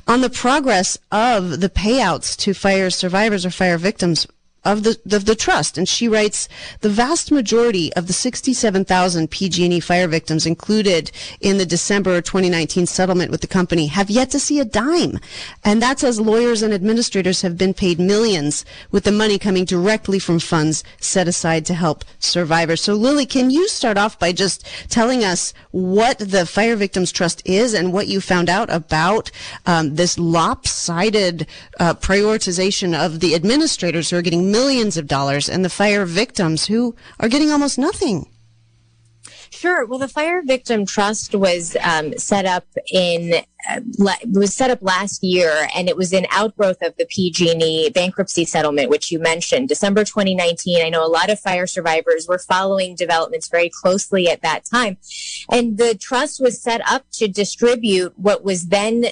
[0.07, 4.27] on the progress of the payouts to fire survivors or fire victims
[4.67, 5.77] of the, the trust.
[5.77, 6.49] And she writes,
[6.81, 13.31] the vast majority of the 67,000 PG&E fire victims included in the December 2019 settlement
[13.31, 15.19] with the company have yet to see a dime.
[15.63, 20.19] And that's as lawyers and administrators have been paid millions with the money coming directly
[20.19, 22.81] from funds set aside to help survivors.
[22.81, 27.41] So Lily, can you start off by just telling us what the Fire Victims Trust
[27.45, 29.31] is and what you found out about
[29.65, 31.47] um, this lopsided
[31.79, 36.65] uh, prioritization of the administrators who are getting millions of dollars and the fire victims
[36.65, 38.27] who are getting almost nothing.
[39.49, 39.85] Sure.
[39.85, 43.33] Well, the Fire Victim Trust was um, set up in
[43.69, 47.89] uh, la- was set up last year, and it was an outgrowth of the PG&E
[47.91, 50.85] bankruptcy settlement, which you mentioned, December 2019.
[50.85, 54.97] I know a lot of fire survivors were following developments very closely at that time,
[55.51, 59.05] and the trust was set up to distribute what was then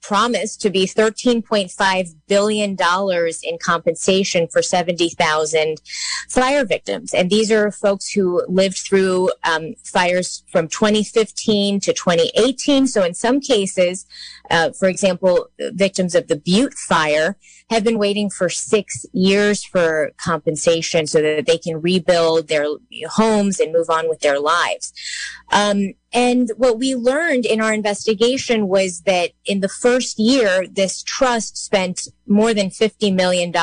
[0.00, 5.80] promised to be $13.5 billion dollars in compensation for 70,000
[6.28, 7.14] fire victims.
[7.14, 12.86] And these are folks who lived through um, fires from 2015 to 2018.
[12.86, 14.06] So in some cases,
[14.50, 17.36] uh, for example, victims of the Butte fire
[17.70, 22.66] have been waiting for six years for compensation so that they can rebuild their
[23.08, 24.92] homes and move on with their lives.
[25.50, 31.02] Um, and what we learned in our investigation was that in the first year, this
[31.02, 33.54] trust spent more than $50 million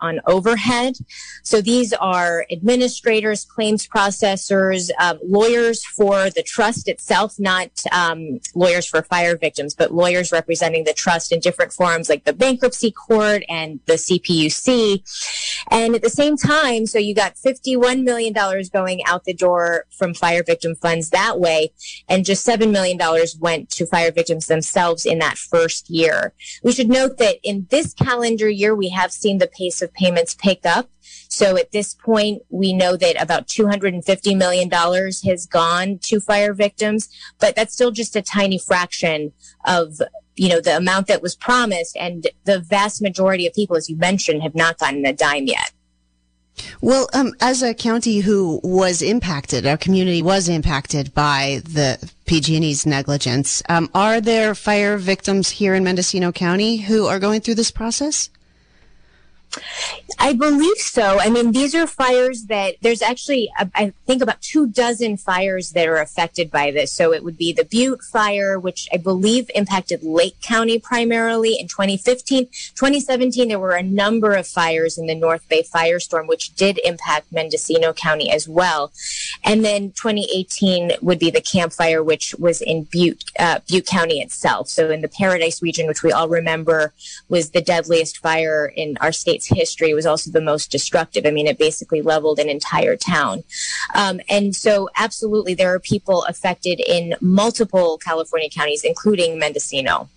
[0.00, 0.94] on overhead.
[1.42, 8.86] So these are administrators, claims processors, um, lawyers for the trust itself, not um, lawyers
[8.86, 13.42] for fire victims, but lawyers representing the trust in different forums like the bankruptcy court
[13.48, 15.02] and the CPUC.
[15.70, 18.32] And at the same time, so you got $51 million
[18.72, 21.72] going out the door from fire victim funds that way,
[22.08, 22.98] and just $7 million
[23.40, 26.32] went to fire victims themselves in that first year.
[26.62, 30.34] We should note that in this calendar year, we have seen the pace of payments
[30.34, 30.88] pick up.
[31.28, 37.08] So at this point, we know that about $250 million has gone to fire victims,
[37.40, 39.32] but that's still just a tiny fraction
[39.64, 40.00] of
[40.36, 43.96] you know the amount that was promised and the vast majority of people as you
[43.96, 45.72] mentioned have not gotten a dime yet
[46.80, 52.86] well, um, as a county who was impacted, our community was impacted by the PG&E's
[52.86, 53.62] negligence.
[53.68, 58.30] Um, are there fire victims here in Mendocino County who are going through this process?
[60.18, 61.18] I believe so.
[61.20, 65.86] I mean, these are fires that there's actually, I think, about two dozen fires that
[65.86, 66.92] are affected by this.
[66.92, 71.68] So it would be the Butte fire, which I believe impacted Lake County primarily in
[71.68, 72.46] 2015.
[72.74, 77.32] 2017, there were a number of fires in the North Bay firestorm, which did impact
[77.32, 78.92] Mendocino County as well.
[79.44, 84.20] And then 2018 would be the Camp Fire, which was in Butte, uh, Butte County
[84.20, 84.68] itself.
[84.68, 86.92] So in the Paradise region, which we all remember
[87.28, 91.26] was the deadliest fire in our state's history, was also the most destructive.
[91.26, 93.44] I mean, it basically leveled an entire town.
[93.94, 100.08] Um, and so, absolutely, there are people affected in multiple California counties, including Mendocino.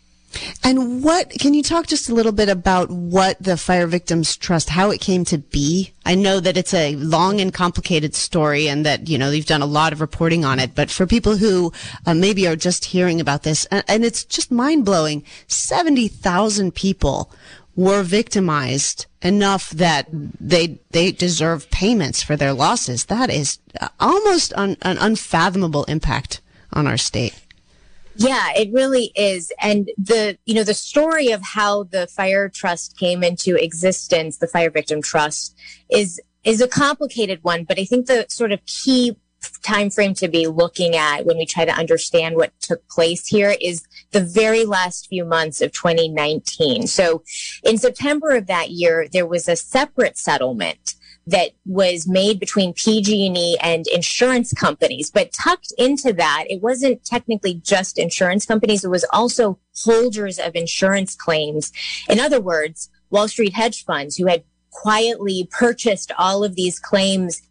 [0.63, 4.69] And what can you talk just a little bit about what the Fire Victims Trust,
[4.69, 5.91] how it came to be?
[6.05, 9.63] I know that it's a long and complicated story, and that you know you've done
[9.63, 10.75] a lot of reporting on it.
[10.75, 11.73] But for people who
[12.05, 16.75] uh, maybe are just hearing about this, and, and it's just mind blowing, seventy thousand
[16.75, 17.31] people
[17.79, 23.05] were victimized enough that they they deserve payments for their losses.
[23.05, 23.57] That is
[24.01, 26.41] almost un, an unfathomable impact
[26.73, 27.33] on our state.
[28.17, 29.53] Yeah, it really is.
[29.61, 34.47] And the, you know, the story of how the fire trust came into existence, the
[34.47, 35.55] fire victim trust
[35.89, 37.63] is, is a complicated one.
[37.63, 39.15] But I think the sort of key
[39.63, 43.55] time frame to be looking at when we try to understand what took place here
[43.61, 46.87] is the very last few months of 2019.
[46.87, 47.23] So
[47.63, 50.95] in September of that year, there was a separate settlement
[51.27, 55.11] that was made between PG&E and insurance companies.
[55.11, 58.83] But tucked into that, it wasn't technically just insurance companies.
[58.83, 61.71] It was also holders of insurance claims.
[62.09, 67.41] In other words, Wall Street hedge funds who had quietly purchased all of these claims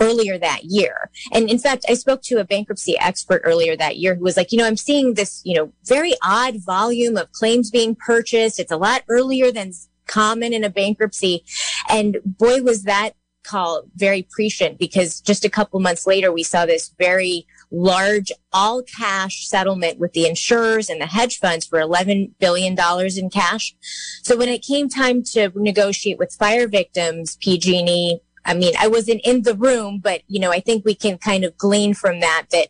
[0.00, 1.10] earlier that year.
[1.32, 4.52] And in fact, I spoke to a bankruptcy expert earlier that year who was like,
[4.52, 8.60] you know, I'm seeing this, you know, very odd volume of claims being purchased.
[8.60, 9.72] It's a lot earlier than
[10.06, 11.44] common in a bankruptcy.
[11.88, 13.14] And boy, was that
[13.46, 18.82] call very prescient because just a couple months later, we saw this very large all
[18.82, 22.76] cash settlement with the insurers and the hedge funds for $11 billion
[23.16, 23.74] in cash.
[24.22, 29.20] So when it came time to negotiate with fire victims, PG&E I mean, I wasn't
[29.24, 32.46] in the room, but you know, I think we can kind of glean from that
[32.50, 32.68] that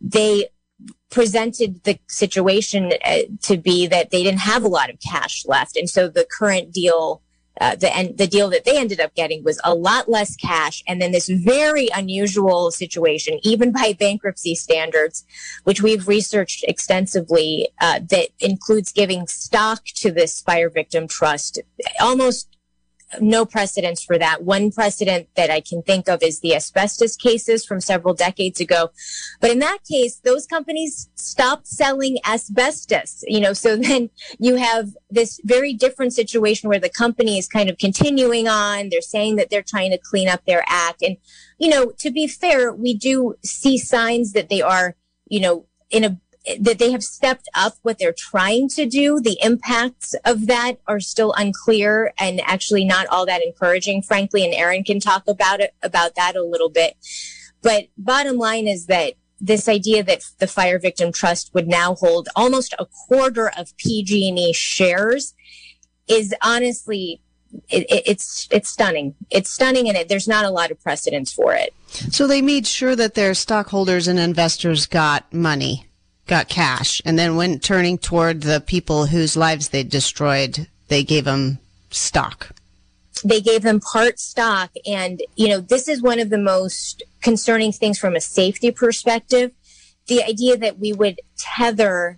[0.00, 0.48] they
[1.10, 5.76] presented the situation uh, to be that they didn't have a lot of cash left,
[5.76, 7.22] and so the current deal.
[7.60, 10.82] Uh, the and the deal that they ended up getting was a lot less cash,
[10.88, 15.26] and then this very unusual situation, even by bankruptcy standards,
[15.64, 21.58] which we've researched extensively, uh, that includes giving stock to this fire victim trust,
[22.00, 22.56] almost
[23.20, 24.44] no precedents for that.
[24.44, 28.90] One precedent that I can think of is the asbestos cases from several decades ago.
[29.40, 34.90] But in that case, those companies stopped selling asbestos, you know, so then you have
[35.10, 38.88] this very different situation where the company is kind of continuing on.
[38.90, 41.02] They're saying that they're trying to clean up their act.
[41.02, 41.16] And,
[41.58, 44.96] you know, to be fair, we do see signs that they are,
[45.26, 46.20] you know, in a
[46.58, 49.20] that they have stepped up what they're trying to do.
[49.20, 54.44] The impacts of that are still unclear and actually not all that encouraging, frankly.
[54.44, 56.96] And Aaron can talk about it, about that a little bit.
[57.62, 62.28] But bottom line is that this idea that the Fire Victim Trust would now hold
[62.34, 65.34] almost a quarter of PG&E shares
[66.08, 67.20] is honestly
[67.68, 69.16] it, it, it's it's stunning.
[69.28, 71.74] It's stunning, and it, there's not a lot of precedence for it.
[71.88, 75.89] So they made sure that their stockholders and investors got money
[76.30, 81.24] got cash, and then when turning toward the people whose lives they destroyed, they gave
[81.24, 81.58] them
[81.90, 82.52] stock.
[83.24, 87.72] They gave them part stock, and you know this is one of the most concerning
[87.72, 89.50] things from a safety perspective.
[90.06, 92.16] The idea that we would tether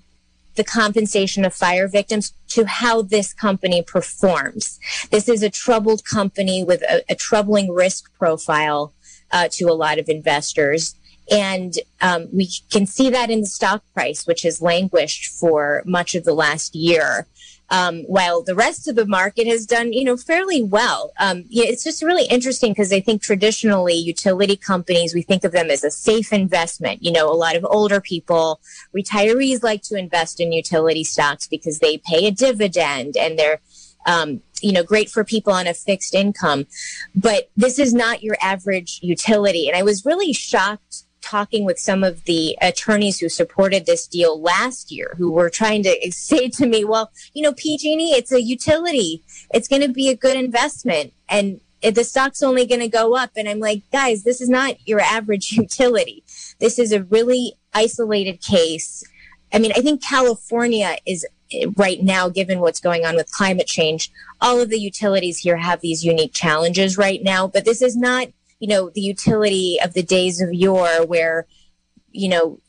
[0.55, 4.79] the compensation of fire victims to how this company performs.
[5.11, 8.93] This is a troubled company with a, a troubling risk profile
[9.31, 10.95] uh, to a lot of investors.
[11.31, 16.15] And um, we can see that in the stock price, which has languished for much
[16.15, 17.27] of the last year.
[17.71, 21.11] Um, while the rest of the market has done, you know, fairly well.
[21.19, 25.53] Um, yeah, it's just really interesting because I think traditionally utility companies, we think of
[25.53, 27.03] them as a safe investment.
[27.03, 28.61] You know, a lot of older people,
[28.95, 33.61] retirees like to invest in utility stocks because they pay a dividend and they're,
[34.05, 36.67] um, you know, great for people on a fixed income.
[37.15, 39.67] But this is not your average utility.
[39.67, 44.41] And I was really shocked talking with some of the attorneys who supported this deal
[44.41, 48.43] last year who were trying to say to me, well, you know, PG&E, it's a
[48.43, 49.23] utility.
[49.55, 51.13] It's going to be a good investment.
[51.29, 53.31] And the stock's only going to go up.
[53.37, 56.23] And I'm like, guys, this is not your average utility.
[56.59, 59.05] This is a really isolated case.
[59.53, 61.27] I mean, I think California is
[61.77, 64.11] right now, given what's going on with climate change,
[64.41, 68.29] all of the utilities here have these unique challenges right now, but this is not
[68.63, 71.49] you know, the utility of the days of yore where,
[72.13, 72.61] you know,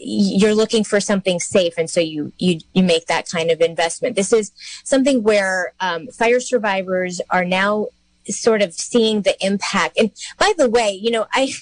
[0.00, 1.74] you're looking for something safe.
[1.76, 4.16] And so you you you make that kind of investment.
[4.16, 4.50] This is
[4.82, 7.88] something where um, fire survivors are now
[8.30, 9.98] sort of seeing the impact.
[9.98, 11.52] And by the way you know i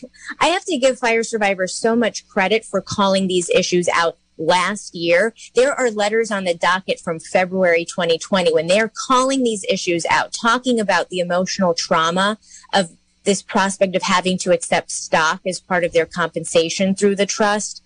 [0.40, 4.94] i have to give fire survivors so much credit for calling these issues out last
[4.94, 5.34] year.
[5.54, 10.34] There are letters on the docket from february 2020 when they're calling these issues out
[10.34, 12.38] talking about the emotional trauma
[12.74, 12.90] of
[13.24, 17.82] this prospect of having to accept stock as part of their compensation through the trust.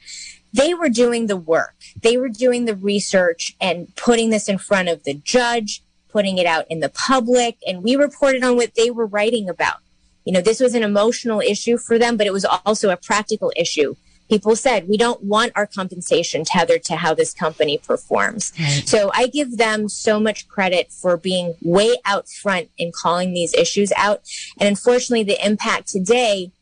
[0.52, 1.74] They were doing the work.
[2.00, 6.46] They were doing the research and putting this in front of the judge, putting it
[6.46, 9.78] out in the public, and we reported on what they were writing about.
[10.24, 13.52] You know, this was an emotional issue for them, but it was also a practical
[13.56, 13.96] issue
[14.28, 18.52] people said we don't want our compensation tethered to how this company performs.
[18.58, 18.82] Right.
[18.86, 23.54] So I give them so much credit for being way out front in calling these
[23.54, 24.22] issues out.
[24.58, 26.52] And unfortunately, the impact today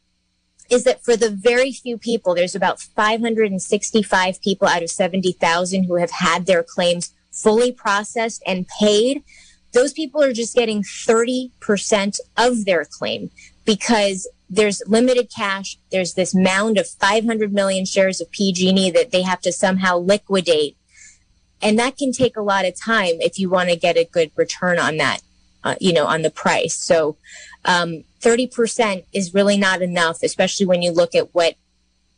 [0.70, 5.96] is that for the very few people, there's about 565 people out of 70,000 who
[5.96, 9.22] have had their claims fully processed and paid.
[9.72, 13.30] Those people are just getting 30% of their claim
[13.64, 15.78] because there's limited cash.
[15.90, 20.76] There's this mound of 500 million shares of PG&E that they have to somehow liquidate.
[21.62, 24.30] And that can take a lot of time if you want to get a good
[24.36, 25.22] return on that,
[25.64, 26.76] uh, you know, on the price.
[26.76, 27.16] So,
[27.64, 31.54] um, 30% is really not enough, especially when you look at what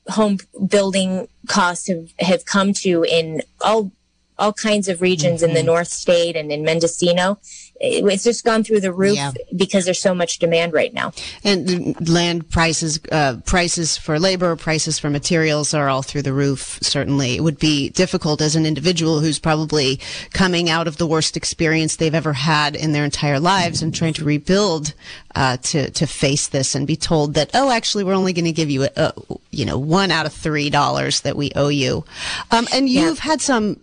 [0.08, 3.92] home building costs have, have come to in all,
[4.38, 5.50] all kinds of regions mm-hmm.
[5.50, 5.66] in the mm-hmm.
[5.66, 7.38] North State and in Mendocino
[7.84, 9.32] it's just gone through the roof yeah.
[9.54, 11.12] because there's so much demand right now.
[11.42, 16.78] And land prices, uh, prices for labor, prices for materials are all through the roof.
[16.82, 20.00] Certainly, it would be difficult as an individual who's probably
[20.32, 24.14] coming out of the worst experience they've ever had in their entire lives and trying
[24.14, 24.94] to rebuild
[25.34, 28.52] uh, to to face this and be told that oh, actually, we're only going to
[28.52, 29.12] give you a, a,
[29.50, 32.04] you know one out of three dollars that we owe you.
[32.50, 33.30] Um, and you've yeah.
[33.30, 33.80] had some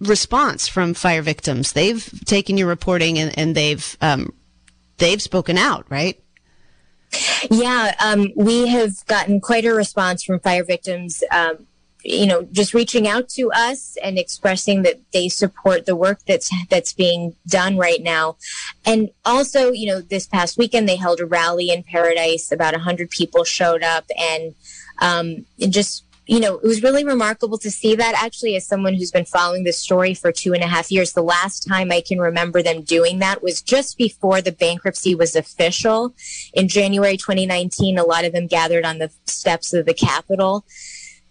[0.00, 1.72] response from fire victims.
[1.72, 4.32] They've taken your reporting and, and they've um,
[4.98, 6.20] they've spoken out, right?
[7.50, 11.22] Yeah, um, we have gotten quite a response from fire victims.
[11.30, 11.66] Um,
[12.02, 16.50] you know, just reaching out to us and expressing that they support the work that's
[16.70, 18.36] that's being done right now.
[18.86, 22.50] And also, you know, this past weekend they held a rally in Paradise.
[22.52, 24.54] About hundred people showed up, and
[25.00, 29.10] um, just you know, it was really remarkable to see that actually as someone who's
[29.10, 31.12] been following this story for two and a half years.
[31.12, 35.34] The last time I can remember them doing that was just before the bankruptcy was
[35.34, 36.14] official
[36.54, 37.98] in January 2019.
[37.98, 40.64] A lot of them gathered on the steps of the Capitol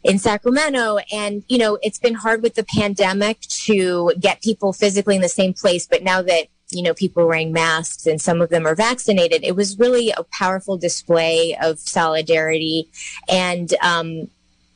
[0.04, 0.98] in Sacramento.
[1.14, 5.30] And, you know, it's been hard with the pandemic to get people physically in the
[5.30, 5.88] same place.
[5.88, 9.46] But now that, you know, people are wearing masks and some of them are vaccinated,
[9.46, 12.90] it was really a powerful display of solidarity.
[13.30, 14.28] And, um,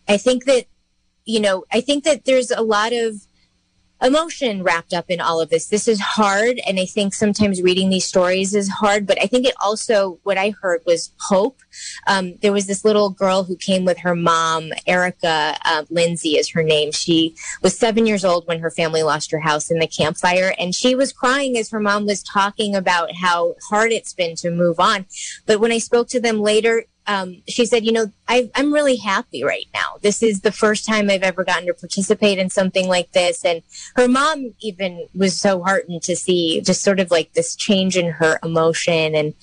[0.07, 0.65] I think that,
[1.25, 3.25] you know, I think that there's a lot of
[4.03, 5.67] emotion wrapped up in all of this.
[5.67, 6.59] This is hard.
[6.67, 10.37] And I think sometimes reading these stories is hard, but I think it also, what
[10.37, 11.61] I heard was hope.
[12.05, 16.49] Um, there was this little girl who came with her mom, Erica uh, Lindsay is
[16.49, 16.91] her name.
[16.91, 20.53] She was seven years old when her family lost her house in the campfire.
[20.59, 24.51] And she was crying as her mom was talking about how hard it's been to
[24.51, 25.05] move on.
[25.45, 28.95] But when I spoke to them later, um, she said, you know, I, am really
[28.95, 29.97] happy right now.
[30.01, 33.43] This is the first time I've ever gotten to participate in something like this.
[33.43, 33.61] And
[33.95, 38.11] her mom even was so heartened to see just sort of like this change in
[38.11, 39.15] her emotion.
[39.15, 39.33] And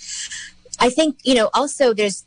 [0.78, 2.24] I think, you know, also there's,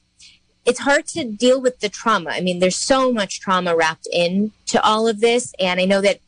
[0.65, 2.29] it's hard to deal with the trauma.
[2.29, 5.53] I mean, there's so much trauma wrapped in to all of this.
[5.59, 6.19] And I know that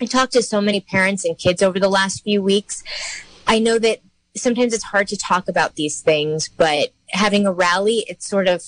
[0.00, 2.84] I talked to so many parents and kids over the last few weeks.
[3.46, 4.00] I know that
[4.36, 8.62] sometimes it's hard to talk about these things, but having a rally, it sort of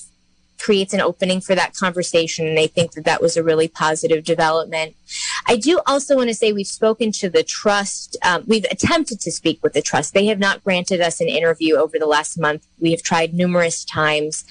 [0.61, 2.47] creates an opening for that conversation.
[2.47, 4.95] And I think that that was a really positive development.
[5.49, 8.17] I do also want to say we've spoken to the trust.
[8.23, 10.13] Um, we've attempted to speak with the trust.
[10.13, 12.67] They have not granted us an interview over the last month.
[12.79, 14.45] We have tried numerous times.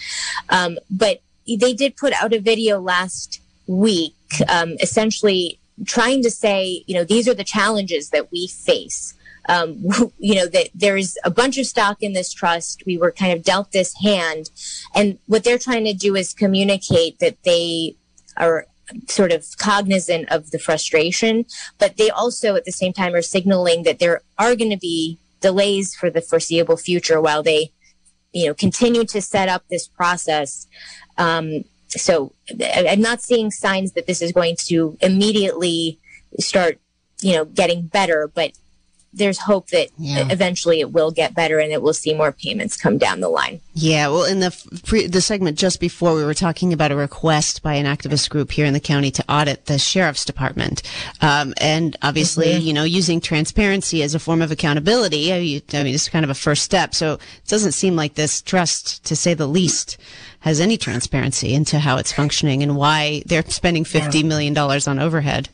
[0.50, 4.16] Um, but they did put out a video last week,
[4.48, 9.14] um, essentially trying to say, you know, these are the challenges that we face.
[9.50, 9.84] Um,
[10.20, 12.84] you know, that there's a bunch of stock in this trust.
[12.86, 14.52] We were kind of dealt this hand.
[14.96, 17.96] And what they're trying to do is communicate that they
[18.38, 18.68] are
[19.08, 21.46] sort of cognizant of the frustration,
[21.78, 25.18] but they also at the same time are signaling that there are going to be
[25.42, 27.72] delays for the foreseeable future while they,
[28.34, 30.68] you know, continue to set up this process.
[31.18, 32.34] Um, so
[32.76, 36.00] I'm not seeing signs that this is going to immediately
[36.40, 36.80] start,
[37.22, 38.52] you know, getting better, but
[39.14, 40.28] there's hope that yeah.
[40.30, 43.60] eventually it will get better and that we'll see more payments come down the line.
[43.74, 44.56] Yeah, well, in the
[44.86, 48.52] pre- the segment just before, we were talking about a request by an activist group
[48.52, 50.84] here in the county to audit the sheriff's department,
[51.22, 52.62] um, and obviously, mm-hmm.
[52.62, 55.34] you know, using transparency as a form of accountability.
[55.34, 56.94] I mean, it's kind of a first step.
[56.94, 59.98] So it doesn't seem like this trust, to say the least,
[60.42, 65.00] has any transparency into how it's functioning and why they're spending fifty million dollars on
[65.00, 65.50] overhead.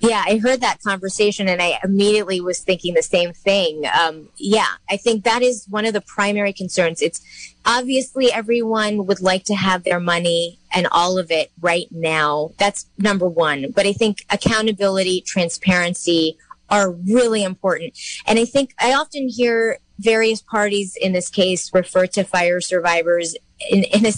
[0.00, 3.84] Yeah, I heard that conversation and I immediately was thinking the same thing.
[3.86, 7.02] Um, yeah, I think that is one of the primary concerns.
[7.02, 7.20] It's
[7.66, 12.52] obviously everyone would like to have their money and all of it right now.
[12.58, 13.72] That's number one.
[13.74, 16.38] But I think accountability, transparency
[16.70, 17.98] are really important.
[18.26, 23.34] And I think I often hear various parties in this case refer to fire survivors
[23.70, 24.12] in in a,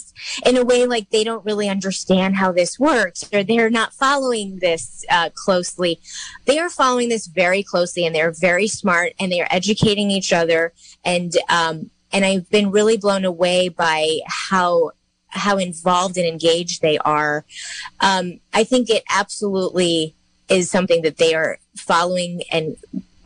[0.46, 4.58] in a way like they don't really understand how this works or they're not following
[4.58, 6.00] this uh, closely.
[6.46, 10.32] They are following this very closely and they're very smart and they are educating each
[10.32, 10.72] other
[11.04, 14.92] and um, and I've been really blown away by how
[15.28, 17.44] how involved and engaged they are.
[18.00, 20.14] Um, I think it absolutely
[20.48, 22.76] is something that they are following and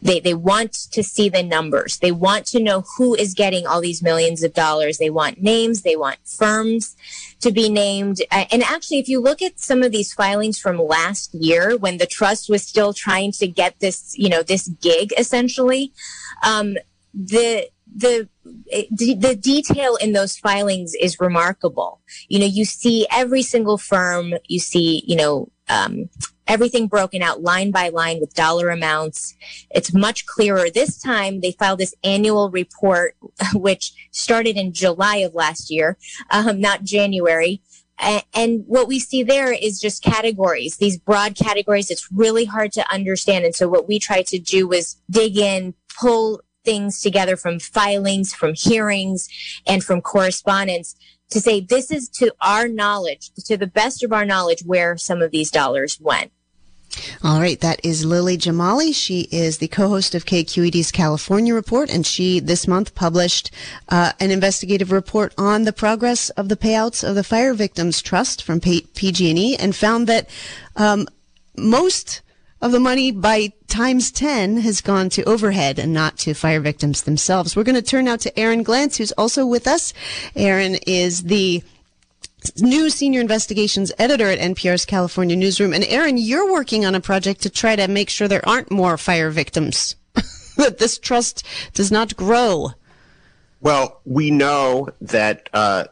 [0.05, 1.99] they, they want to see the numbers.
[1.99, 4.99] They want to know who is getting all these millions of dollars.
[4.99, 5.81] They want names.
[5.81, 6.95] They want firms
[7.41, 8.19] to be named.
[8.31, 12.07] And actually, if you look at some of these filings from last year when the
[12.07, 15.91] trust was still trying to get this, you know, this gig essentially,
[16.45, 16.77] um,
[17.15, 18.29] the, the
[18.91, 22.01] the detail in those filings is remarkable.
[22.29, 26.11] You know, you see every single firm, you see, you know, um,
[26.47, 29.35] everything broken out line by line with dollar amounts.
[29.71, 30.71] It's much clearer.
[30.71, 33.17] This time they filed this annual report,
[33.55, 35.97] which started in July of last year,
[36.31, 37.63] um, not January.
[37.99, 41.91] And what we see there is just categories, these broad categories.
[41.91, 43.45] It's really hard to understand.
[43.45, 48.35] And so what we tried to do was dig in, pull things together from filings,
[48.35, 49.29] from hearings,
[49.67, 50.97] and from correspondence
[51.35, 55.21] to say this is to our knowledge, to the best of our knowledge, where some
[55.21, 56.31] of these dollars went.
[57.25, 58.95] All right, that is Lily Jamali.
[58.95, 63.51] She is the co-host of KQED's California Report, and she this month published
[63.89, 68.41] uh, an investigative report on the progress of the payouts of the Fire Victims Trust
[68.41, 70.29] from PG&E, and found that
[70.77, 71.09] um,
[71.57, 72.23] most
[72.65, 77.03] of the money by times 10 has gone to overhead and not to fire victims
[77.03, 77.55] themselves.
[77.55, 79.93] We're going to turn now to Aaron Glantz, who's also with us.
[80.35, 81.63] Aaron is the
[82.61, 85.75] new senior investigations editor at NPR's California newsroom.
[85.75, 88.97] And Aaron, you're working on a project to try to make sure there aren't more
[88.97, 89.97] fire victims,
[90.57, 92.71] that this trust does not grow.
[93.61, 95.85] Well, we know that uh,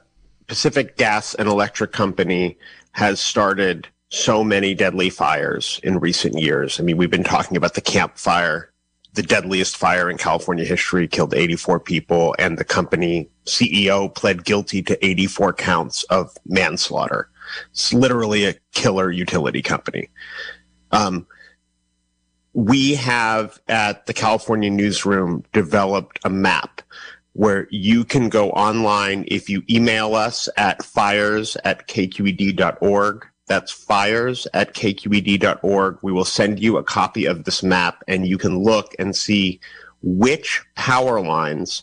[0.46, 2.56] Pacific Gas and Electric Company
[2.92, 6.78] has started so many deadly fires in recent years.
[6.78, 8.70] I mean, we've been talking about the Camp Fire,
[9.14, 14.82] the deadliest fire in California history, killed 84 people, and the company CEO pled guilty
[14.82, 17.30] to 84 counts of manslaughter.
[17.70, 20.10] It's literally a killer utility company.
[20.90, 21.26] Um,
[22.52, 26.82] we have at the California newsroom developed a map
[27.32, 34.46] where you can go online if you email us at fires at kqed.org that's fires
[34.54, 35.98] at kqed.org.
[36.00, 39.60] We will send you a copy of this map and you can look and see
[40.00, 41.82] which power lines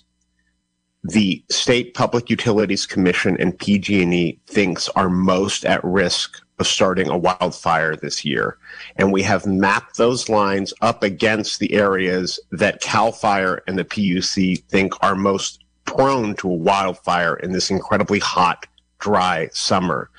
[1.03, 7.17] the State Public Utilities Commission and PG&E thinks are most at risk of starting a
[7.17, 8.57] wildfire this year.
[8.95, 13.85] And we have mapped those lines up against the areas that CAL FIRE and the
[13.85, 18.65] PUC think are most prone to a wildfire in this incredibly hot,
[18.97, 20.09] dry summer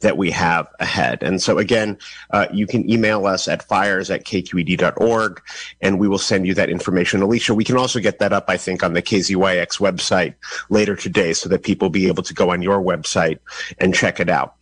[0.00, 1.22] that we have ahead.
[1.22, 1.98] And so again,
[2.30, 5.42] uh, you can email us at fires at kqed.org
[5.80, 7.22] and we will send you that information.
[7.22, 10.34] Alicia, we can also get that up, I think, on the KZYX website
[10.70, 13.38] later today so that people be able to go on your website
[13.78, 14.54] and check it out.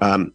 [0.00, 0.32] Um,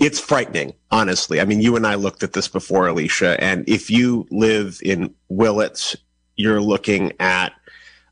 [0.00, 1.40] it's frightening, honestly.
[1.40, 5.14] I mean, you and I looked at this before, Alicia, and if you live in
[5.28, 5.94] Willits,
[6.36, 7.52] you're looking at,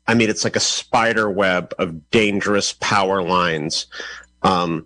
[0.07, 3.87] I mean, it's like a spider web of dangerous power lines.
[4.43, 4.85] Um,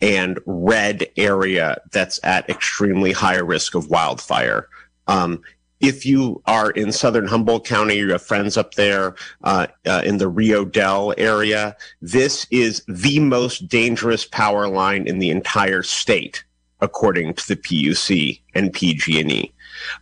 [0.00, 4.68] and red area that's at extremely high risk of wildfire.
[5.06, 5.42] Um,
[5.80, 10.18] if you are in southern Humboldt County, you have friends up there uh, uh, in
[10.18, 16.44] the Rio Dell area, this is the most dangerous power line in the entire state,
[16.80, 19.52] according to the PUC and PG&E.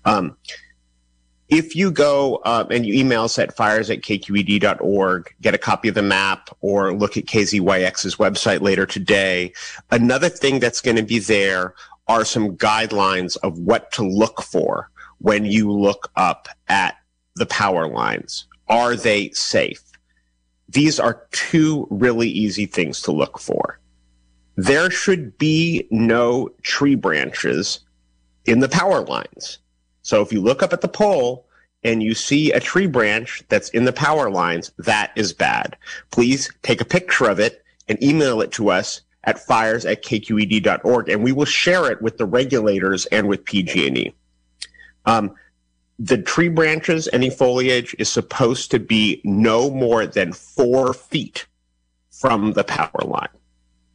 [0.04, 0.36] Um,
[1.54, 5.88] if you go uh, and you email us at fires at kqed.org, get a copy
[5.88, 9.52] of the map, or look at KZYX's website later today,
[9.92, 11.74] another thing that's going to be there
[12.08, 16.96] are some guidelines of what to look for when you look up at
[17.36, 18.46] the power lines.
[18.68, 19.82] Are they safe?
[20.68, 23.78] These are two really easy things to look for.
[24.56, 27.80] There should be no tree branches
[28.44, 29.58] in the power lines.
[30.04, 31.46] So if you look up at the pole
[31.82, 35.76] and you see a tree branch that's in the power lines, that is bad.
[36.12, 41.08] Please take a picture of it and email it to us at fires at kqed.org
[41.08, 44.14] and we will share it with the regulators and with PG&E.
[45.06, 45.34] Um,
[45.98, 51.46] the tree branches, any foliage is supposed to be no more than four feet
[52.10, 53.28] from the power line.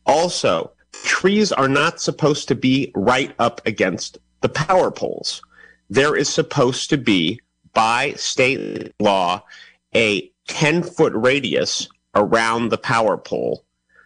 [0.06, 0.72] Also,
[1.04, 5.42] trees are not supposed to be right up against the power poles.
[5.90, 7.42] There is supposed to be,
[7.74, 9.44] by state law,
[9.96, 13.66] a 10 foot radius around the power pole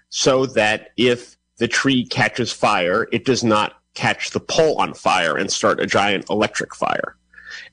[0.09, 5.35] so that if the tree catches fire, it does not catch the pole on fire
[5.35, 7.15] and start a giant electric fire.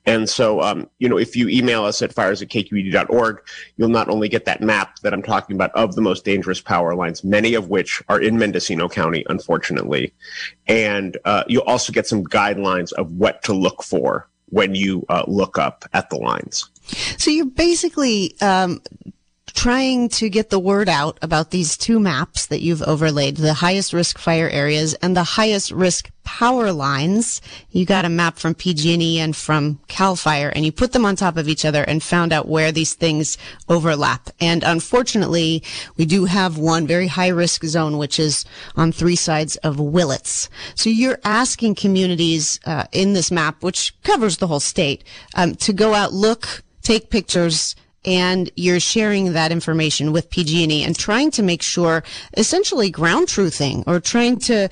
[0.05, 3.41] And so, um, you know, if you email us at fires at kqed.org,
[3.77, 6.95] you'll not only get that map that I'm talking about of the most dangerous power
[6.95, 10.13] lines, many of which are in Mendocino County, unfortunately.
[10.67, 15.23] And uh, you'll also get some guidelines of what to look for when you uh,
[15.27, 16.69] look up at the lines.
[17.17, 18.81] So you're basically um,
[19.53, 23.93] trying to get the word out about these two maps that you've overlaid, the highest
[23.93, 27.41] risk fire areas and the highest risk power lines.
[27.71, 31.15] You got a map from PG&E and from CAL FIRE and you put them on
[31.15, 33.37] top of each other and found out where these things
[33.67, 34.29] overlap.
[34.39, 35.63] And unfortunately,
[35.97, 38.45] we do have one very high risk zone, which is
[38.75, 40.49] on three sides of Willits.
[40.75, 45.03] So you're asking communities uh, in this map, which covers the whole state,
[45.35, 47.75] um, to go out, look, take pictures,
[48.05, 52.03] and you're sharing that information with PG&E and trying to make sure,
[52.37, 54.69] essentially ground truthing or trying to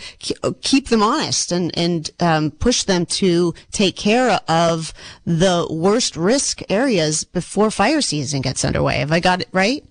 [0.62, 4.94] keep them honest and and um, push them to take care of
[5.26, 8.98] the worst risk areas before fire season gets underway.
[8.98, 9.84] Have I got it right?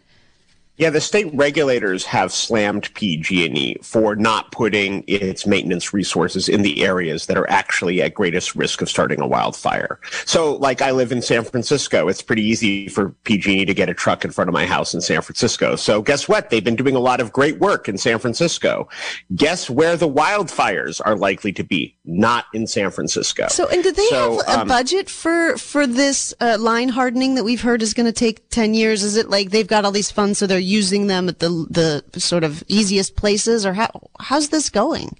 [0.78, 6.84] Yeah, the state regulators have slammed PG&E for not putting its maintenance resources in the
[6.84, 9.98] areas that are actually at greatest risk of starting a wildfire.
[10.24, 13.94] So, like I live in San Francisco, it's pretty easy for PG&E to get a
[13.94, 15.74] truck in front of my house in San Francisco.
[15.74, 16.50] So, guess what?
[16.50, 18.88] They've been doing a lot of great work in San Francisco.
[19.34, 21.97] Guess where the wildfires are likely to be?
[22.10, 23.48] Not in San Francisco.
[23.48, 27.34] So, and do they so, have a um, budget for for this uh, line hardening
[27.34, 29.02] that we've heard is going to take 10 years?
[29.02, 32.18] Is it like they've got all these funds so they're using them at the the
[32.18, 33.90] sort of easiest places, or how
[34.20, 35.18] how's this going?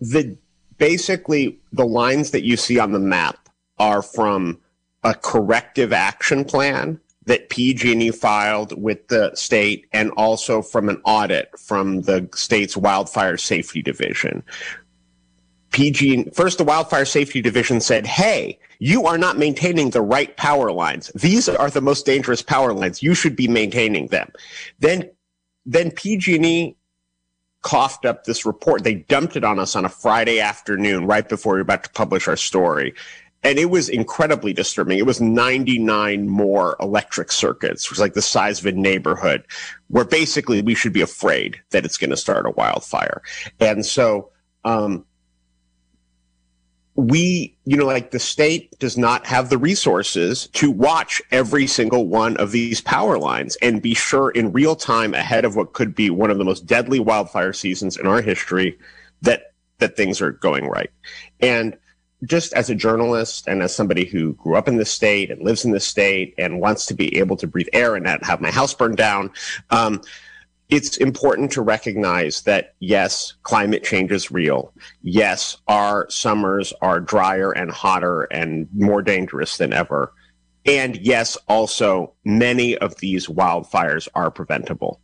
[0.00, 0.36] The
[0.78, 3.48] basically the lines that you see on the map
[3.80, 4.60] are from
[5.02, 11.56] a corrective action plan that PG&E filed with the state and also from an audit
[11.58, 14.42] from the state's wildfire safety division.
[15.72, 20.70] PG first the wildfire safety division said, "Hey, you are not maintaining the right power
[20.70, 21.10] lines.
[21.14, 23.02] These are the most dangerous power lines.
[23.02, 24.30] You should be maintaining them."
[24.78, 25.10] Then
[25.64, 26.76] then PG&E
[27.62, 28.84] coughed up this report.
[28.84, 31.90] They dumped it on us on a Friday afternoon right before we were about to
[31.90, 32.94] publish our story.
[33.44, 34.98] And it was incredibly disturbing.
[34.98, 39.44] It was 99 more electric circuits, which was like the size of a neighborhood,
[39.88, 43.22] where basically we should be afraid that it's going to start a wildfire.
[43.58, 44.30] And so,
[44.64, 45.04] um,
[46.94, 52.06] we, you know, like the state does not have the resources to watch every single
[52.06, 55.94] one of these power lines and be sure in real time ahead of what could
[55.94, 58.78] be one of the most deadly wildfire seasons in our history
[59.22, 60.90] that, that things are going right.
[61.40, 61.76] And
[62.24, 65.64] just as a journalist and as somebody who grew up in this state and lives
[65.64, 68.50] in this state and wants to be able to breathe air and not have my
[68.50, 69.30] house burned down,
[69.70, 70.00] um,
[70.72, 74.72] it's important to recognize that yes, climate change is real.
[75.02, 80.14] Yes, our summers are drier and hotter and more dangerous than ever.
[80.64, 84.98] And yes, also many of these wildfires are preventable.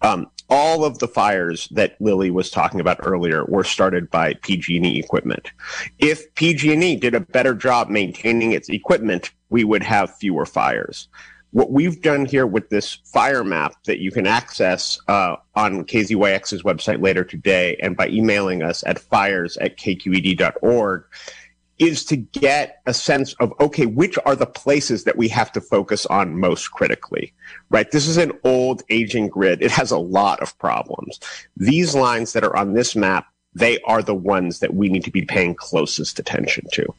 [0.00, 4.98] Um, all of the fires that Lily was talking about earlier were started by PG&E
[4.98, 5.52] equipment.
[6.00, 11.06] If PG&E did a better job maintaining its equipment, we would have fewer fires.
[11.52, 16.62] What we've done here with this fire map that you can access uh, on KZYX's
[16.62, 21.04] website later today and by emailing us at fires at kqed.org
[21.78, 25.60] is to get a sense of okay which are the places that we have to
[25.60, 27.32] focus on most critically
[27.70, 27.90] right?
[27.90, 29.62] This is an old aging grid.
[29.62, 31.18] It has a lot of problems.
[31.56, 35.10] These lines that are on this map they are the ones that we need to
[35.10, 36.94] be paying closest attention to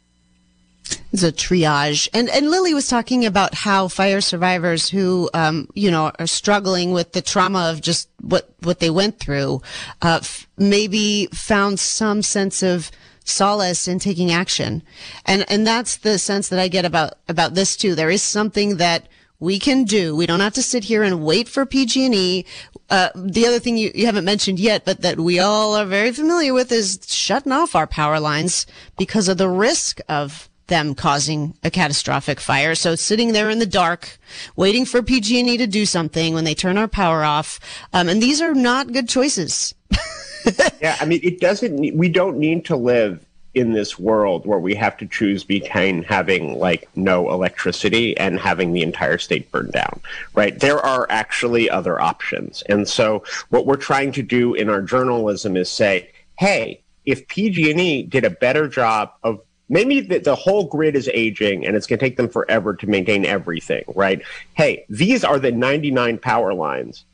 [1.22, 2.10] a triage.
[2.14, 6.92] And and Lily was talking about how fire survivors who um, you know are struggling
[6.92, 9.62] with the trauma of just what what they went through,
[10.02, 12.90] uh, f- maybe found some sense of
[13.26, 14.82] solace in taking action.
[15.26, 17.94] And and that's the sense that I get about about this too.
[17.94, 19.08] There is something that
[19.40, 20.16] we can do.
[20.16, 22.46] We don't have to sit here and wait for PG&E.
[22.90, 26.14] Uh, the other thing you, you haven't mentioned yet, but that we all are very
[26.14, 28.66] familiar with is shutting off our power lines
[28.98, 32.74] because of the risk of them causing a catastrophic fire.
[32.74, 34.18] So sitting there in the dark,
[34.56, 37.60] waiting for PG&E to do something when they turn our power off.
[37.94, 39.76] Um, and these are not good choices.
[40.82, 41.96] yeah, I mean, it doesn't.
[41.96, 46.58] We don't need to live in this world where we have to choose between having
[46.58, 50.00] like no electricity and having the entire state burned down,
[50.34, 50.60] right?
[50.60, 52.64] There are actually other options.
[52.64, 56.10] And so what we're trying to do in our journalism is say,
[56.40, 59.40] hey, if PG&E did a better job of
[59.70, 62.88] maybe the, the, whole grid is aging and it's going to take them forever to
[62.88, 64.22] maintain everything, right?
[64.56, 67.06] Hey, these are the 99 power lines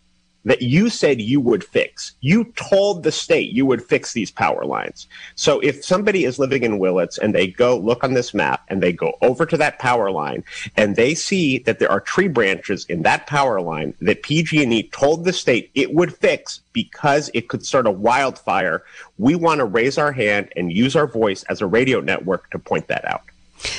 [0.46, 2.14] that you said you would fix.
[2.22, 5.08] You told the state you would fix these power lines.
[5.36, 8.82] So if somebody is living in Willits and they go look on this map and
[8.82, 10.44] they go over to that power line
[10.78, 15.26] and they see that there are tree branches in that power line that PG&E told
[15.26, 18.84] the state it would fix because it could start a wildfire,
[19.18, 22.60] we want to raise our hand and use our voice as a radio network to
[22.60, 23.24] point that out.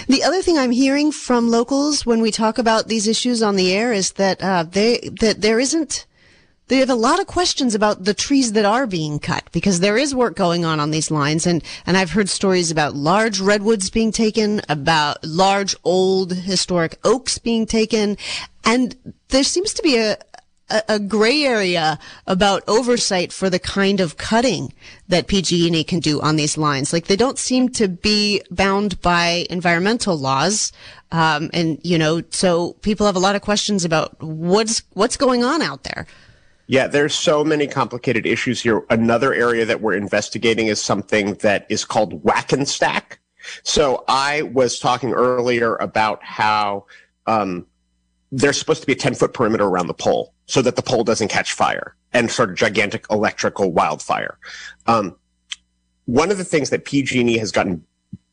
[0.09, 3.73] The other thing I'm hearing from locals when we talk about these issues on the
[3.73, 6.05] air is that uh, they that there isn't
[6.71, 9.99] they have a lot of questions about the trees that are being cut because there
[9.99, 13.91] is work going on on these lines and and I've heard stories about large redwoods
[13.91, 18.17] being taken about large old historic oaks being taken
[18.65, 18.97] and
[19.29, 20.17] there seems to be a
[20.71, 21.99] a, a gray area
[22.29, 24.73] about oversight for the kind of cutting
[25.09, 26.93] that PG&E can do on these lines.
[26.93, 30.71] Like they don't seem to be bound by environmental laws.
[31.11, 35.43] Um, and you know, so people have a lot of questions about what's, what's going
[35.43, 36.07] on out there.
[36.71, 38.85] Yeah, there's so many complicated issues here.
[38.91, 43.19] Another area that we're investigating is something that is called whack and stack.
[43.65, 46.87] So I was talking earlier about how
[47.27, 47.67] um,
[48.31, 51.03] there's supposed to be a 10 foot perimeter around the pole so that the pole
[51.03, 54.39] doesn't catch fire and sort of gigantic electrical wildfire.
[54.87, 55.17] Um,
[56.05, 57.85] one of the things that PG&E has gotten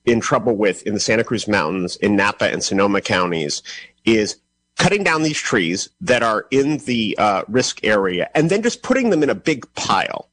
[0.05, 3.63] in trouble with in the Santa Cruz Mountains, in Napa and Sonoma counties,
[4.05, 4.37] is
[4.77, 9.09] cutting down these trees that are in the uh, risk area and then just putting
[9.09, 10.29] them in a big pile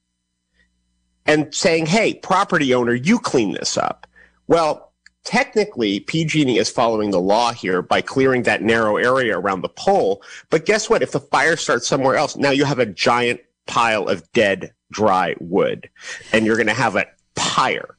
[1.27, 4.07] and saying, hey, property owner, you clean this up.
[4.47, 4.93] Well,
[5.25, 10.23] technically, PG&E is following the law here by clearing that narrow area around the pole.
[10.51, 11.03] But guess what?
[11.03, 15.35] If the fire starts somewhere else, now you have a giant pile of dead, dry
[15.41, 15.89] wood
[16.33, 17.97] and you're going to have a pyre.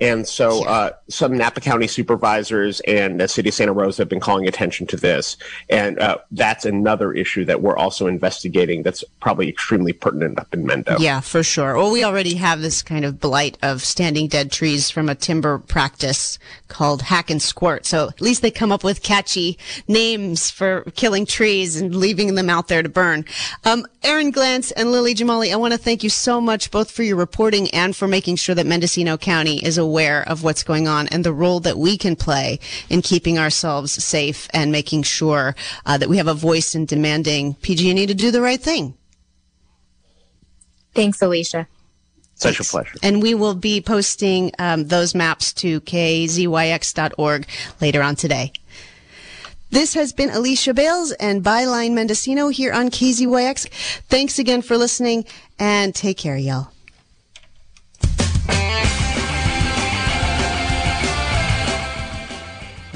[0.00, 4.20] And so uh, some Napa County supervisors and the city of Santa Rosa have been
[4.20, 5.36] calling attention to this.
[5.68, 10.64] And uh, that's another issue that we're also investigating that's probably extremely pertinent up in
[10.64, 10.98] Mendo.
[10.98, 11.74] Yeah, for sure.
[11.76, 15.58] Well, we already have this kind of blight of standing dead trees from a timber
[15.58, 16.38] practice
[16.68, 17.84] called hack and squirt.
[17.84, 22.50] So at least they come up with catchy names for killing trees and leaving them
[22.50, 23.24] out there to burn.
[23.64, 27.02] Um, Aaron Glantz and Lily Jamali, I want to thank you so much both for
[27.02, 29.87] your reporting and for making sure that Mendocino County is aware
[30.22, 34.48] of what's going on and the role that we can play in keeping ourselves safe
[34.52, 35.54] and making sure
[35.86, 38.94] uh, that we have a voice in demanding PG&E to do the right thing.
[40.94, 41.68] Thanks, Alicia.
[42.34, 42.68] Such Thanks.
[42.68, 42.98] a pleasure.
[43.02, 47.46] And we will be posting um, those maps to kzyx.org
[47.80, 48.52] later on today.
[49.70, 53.68] This has been Alicia Bales and Byline Mendocino here on KZYX.
[54.08, 55.26] Thanks again for listening
[55.58, 56.70] and take care, y'all.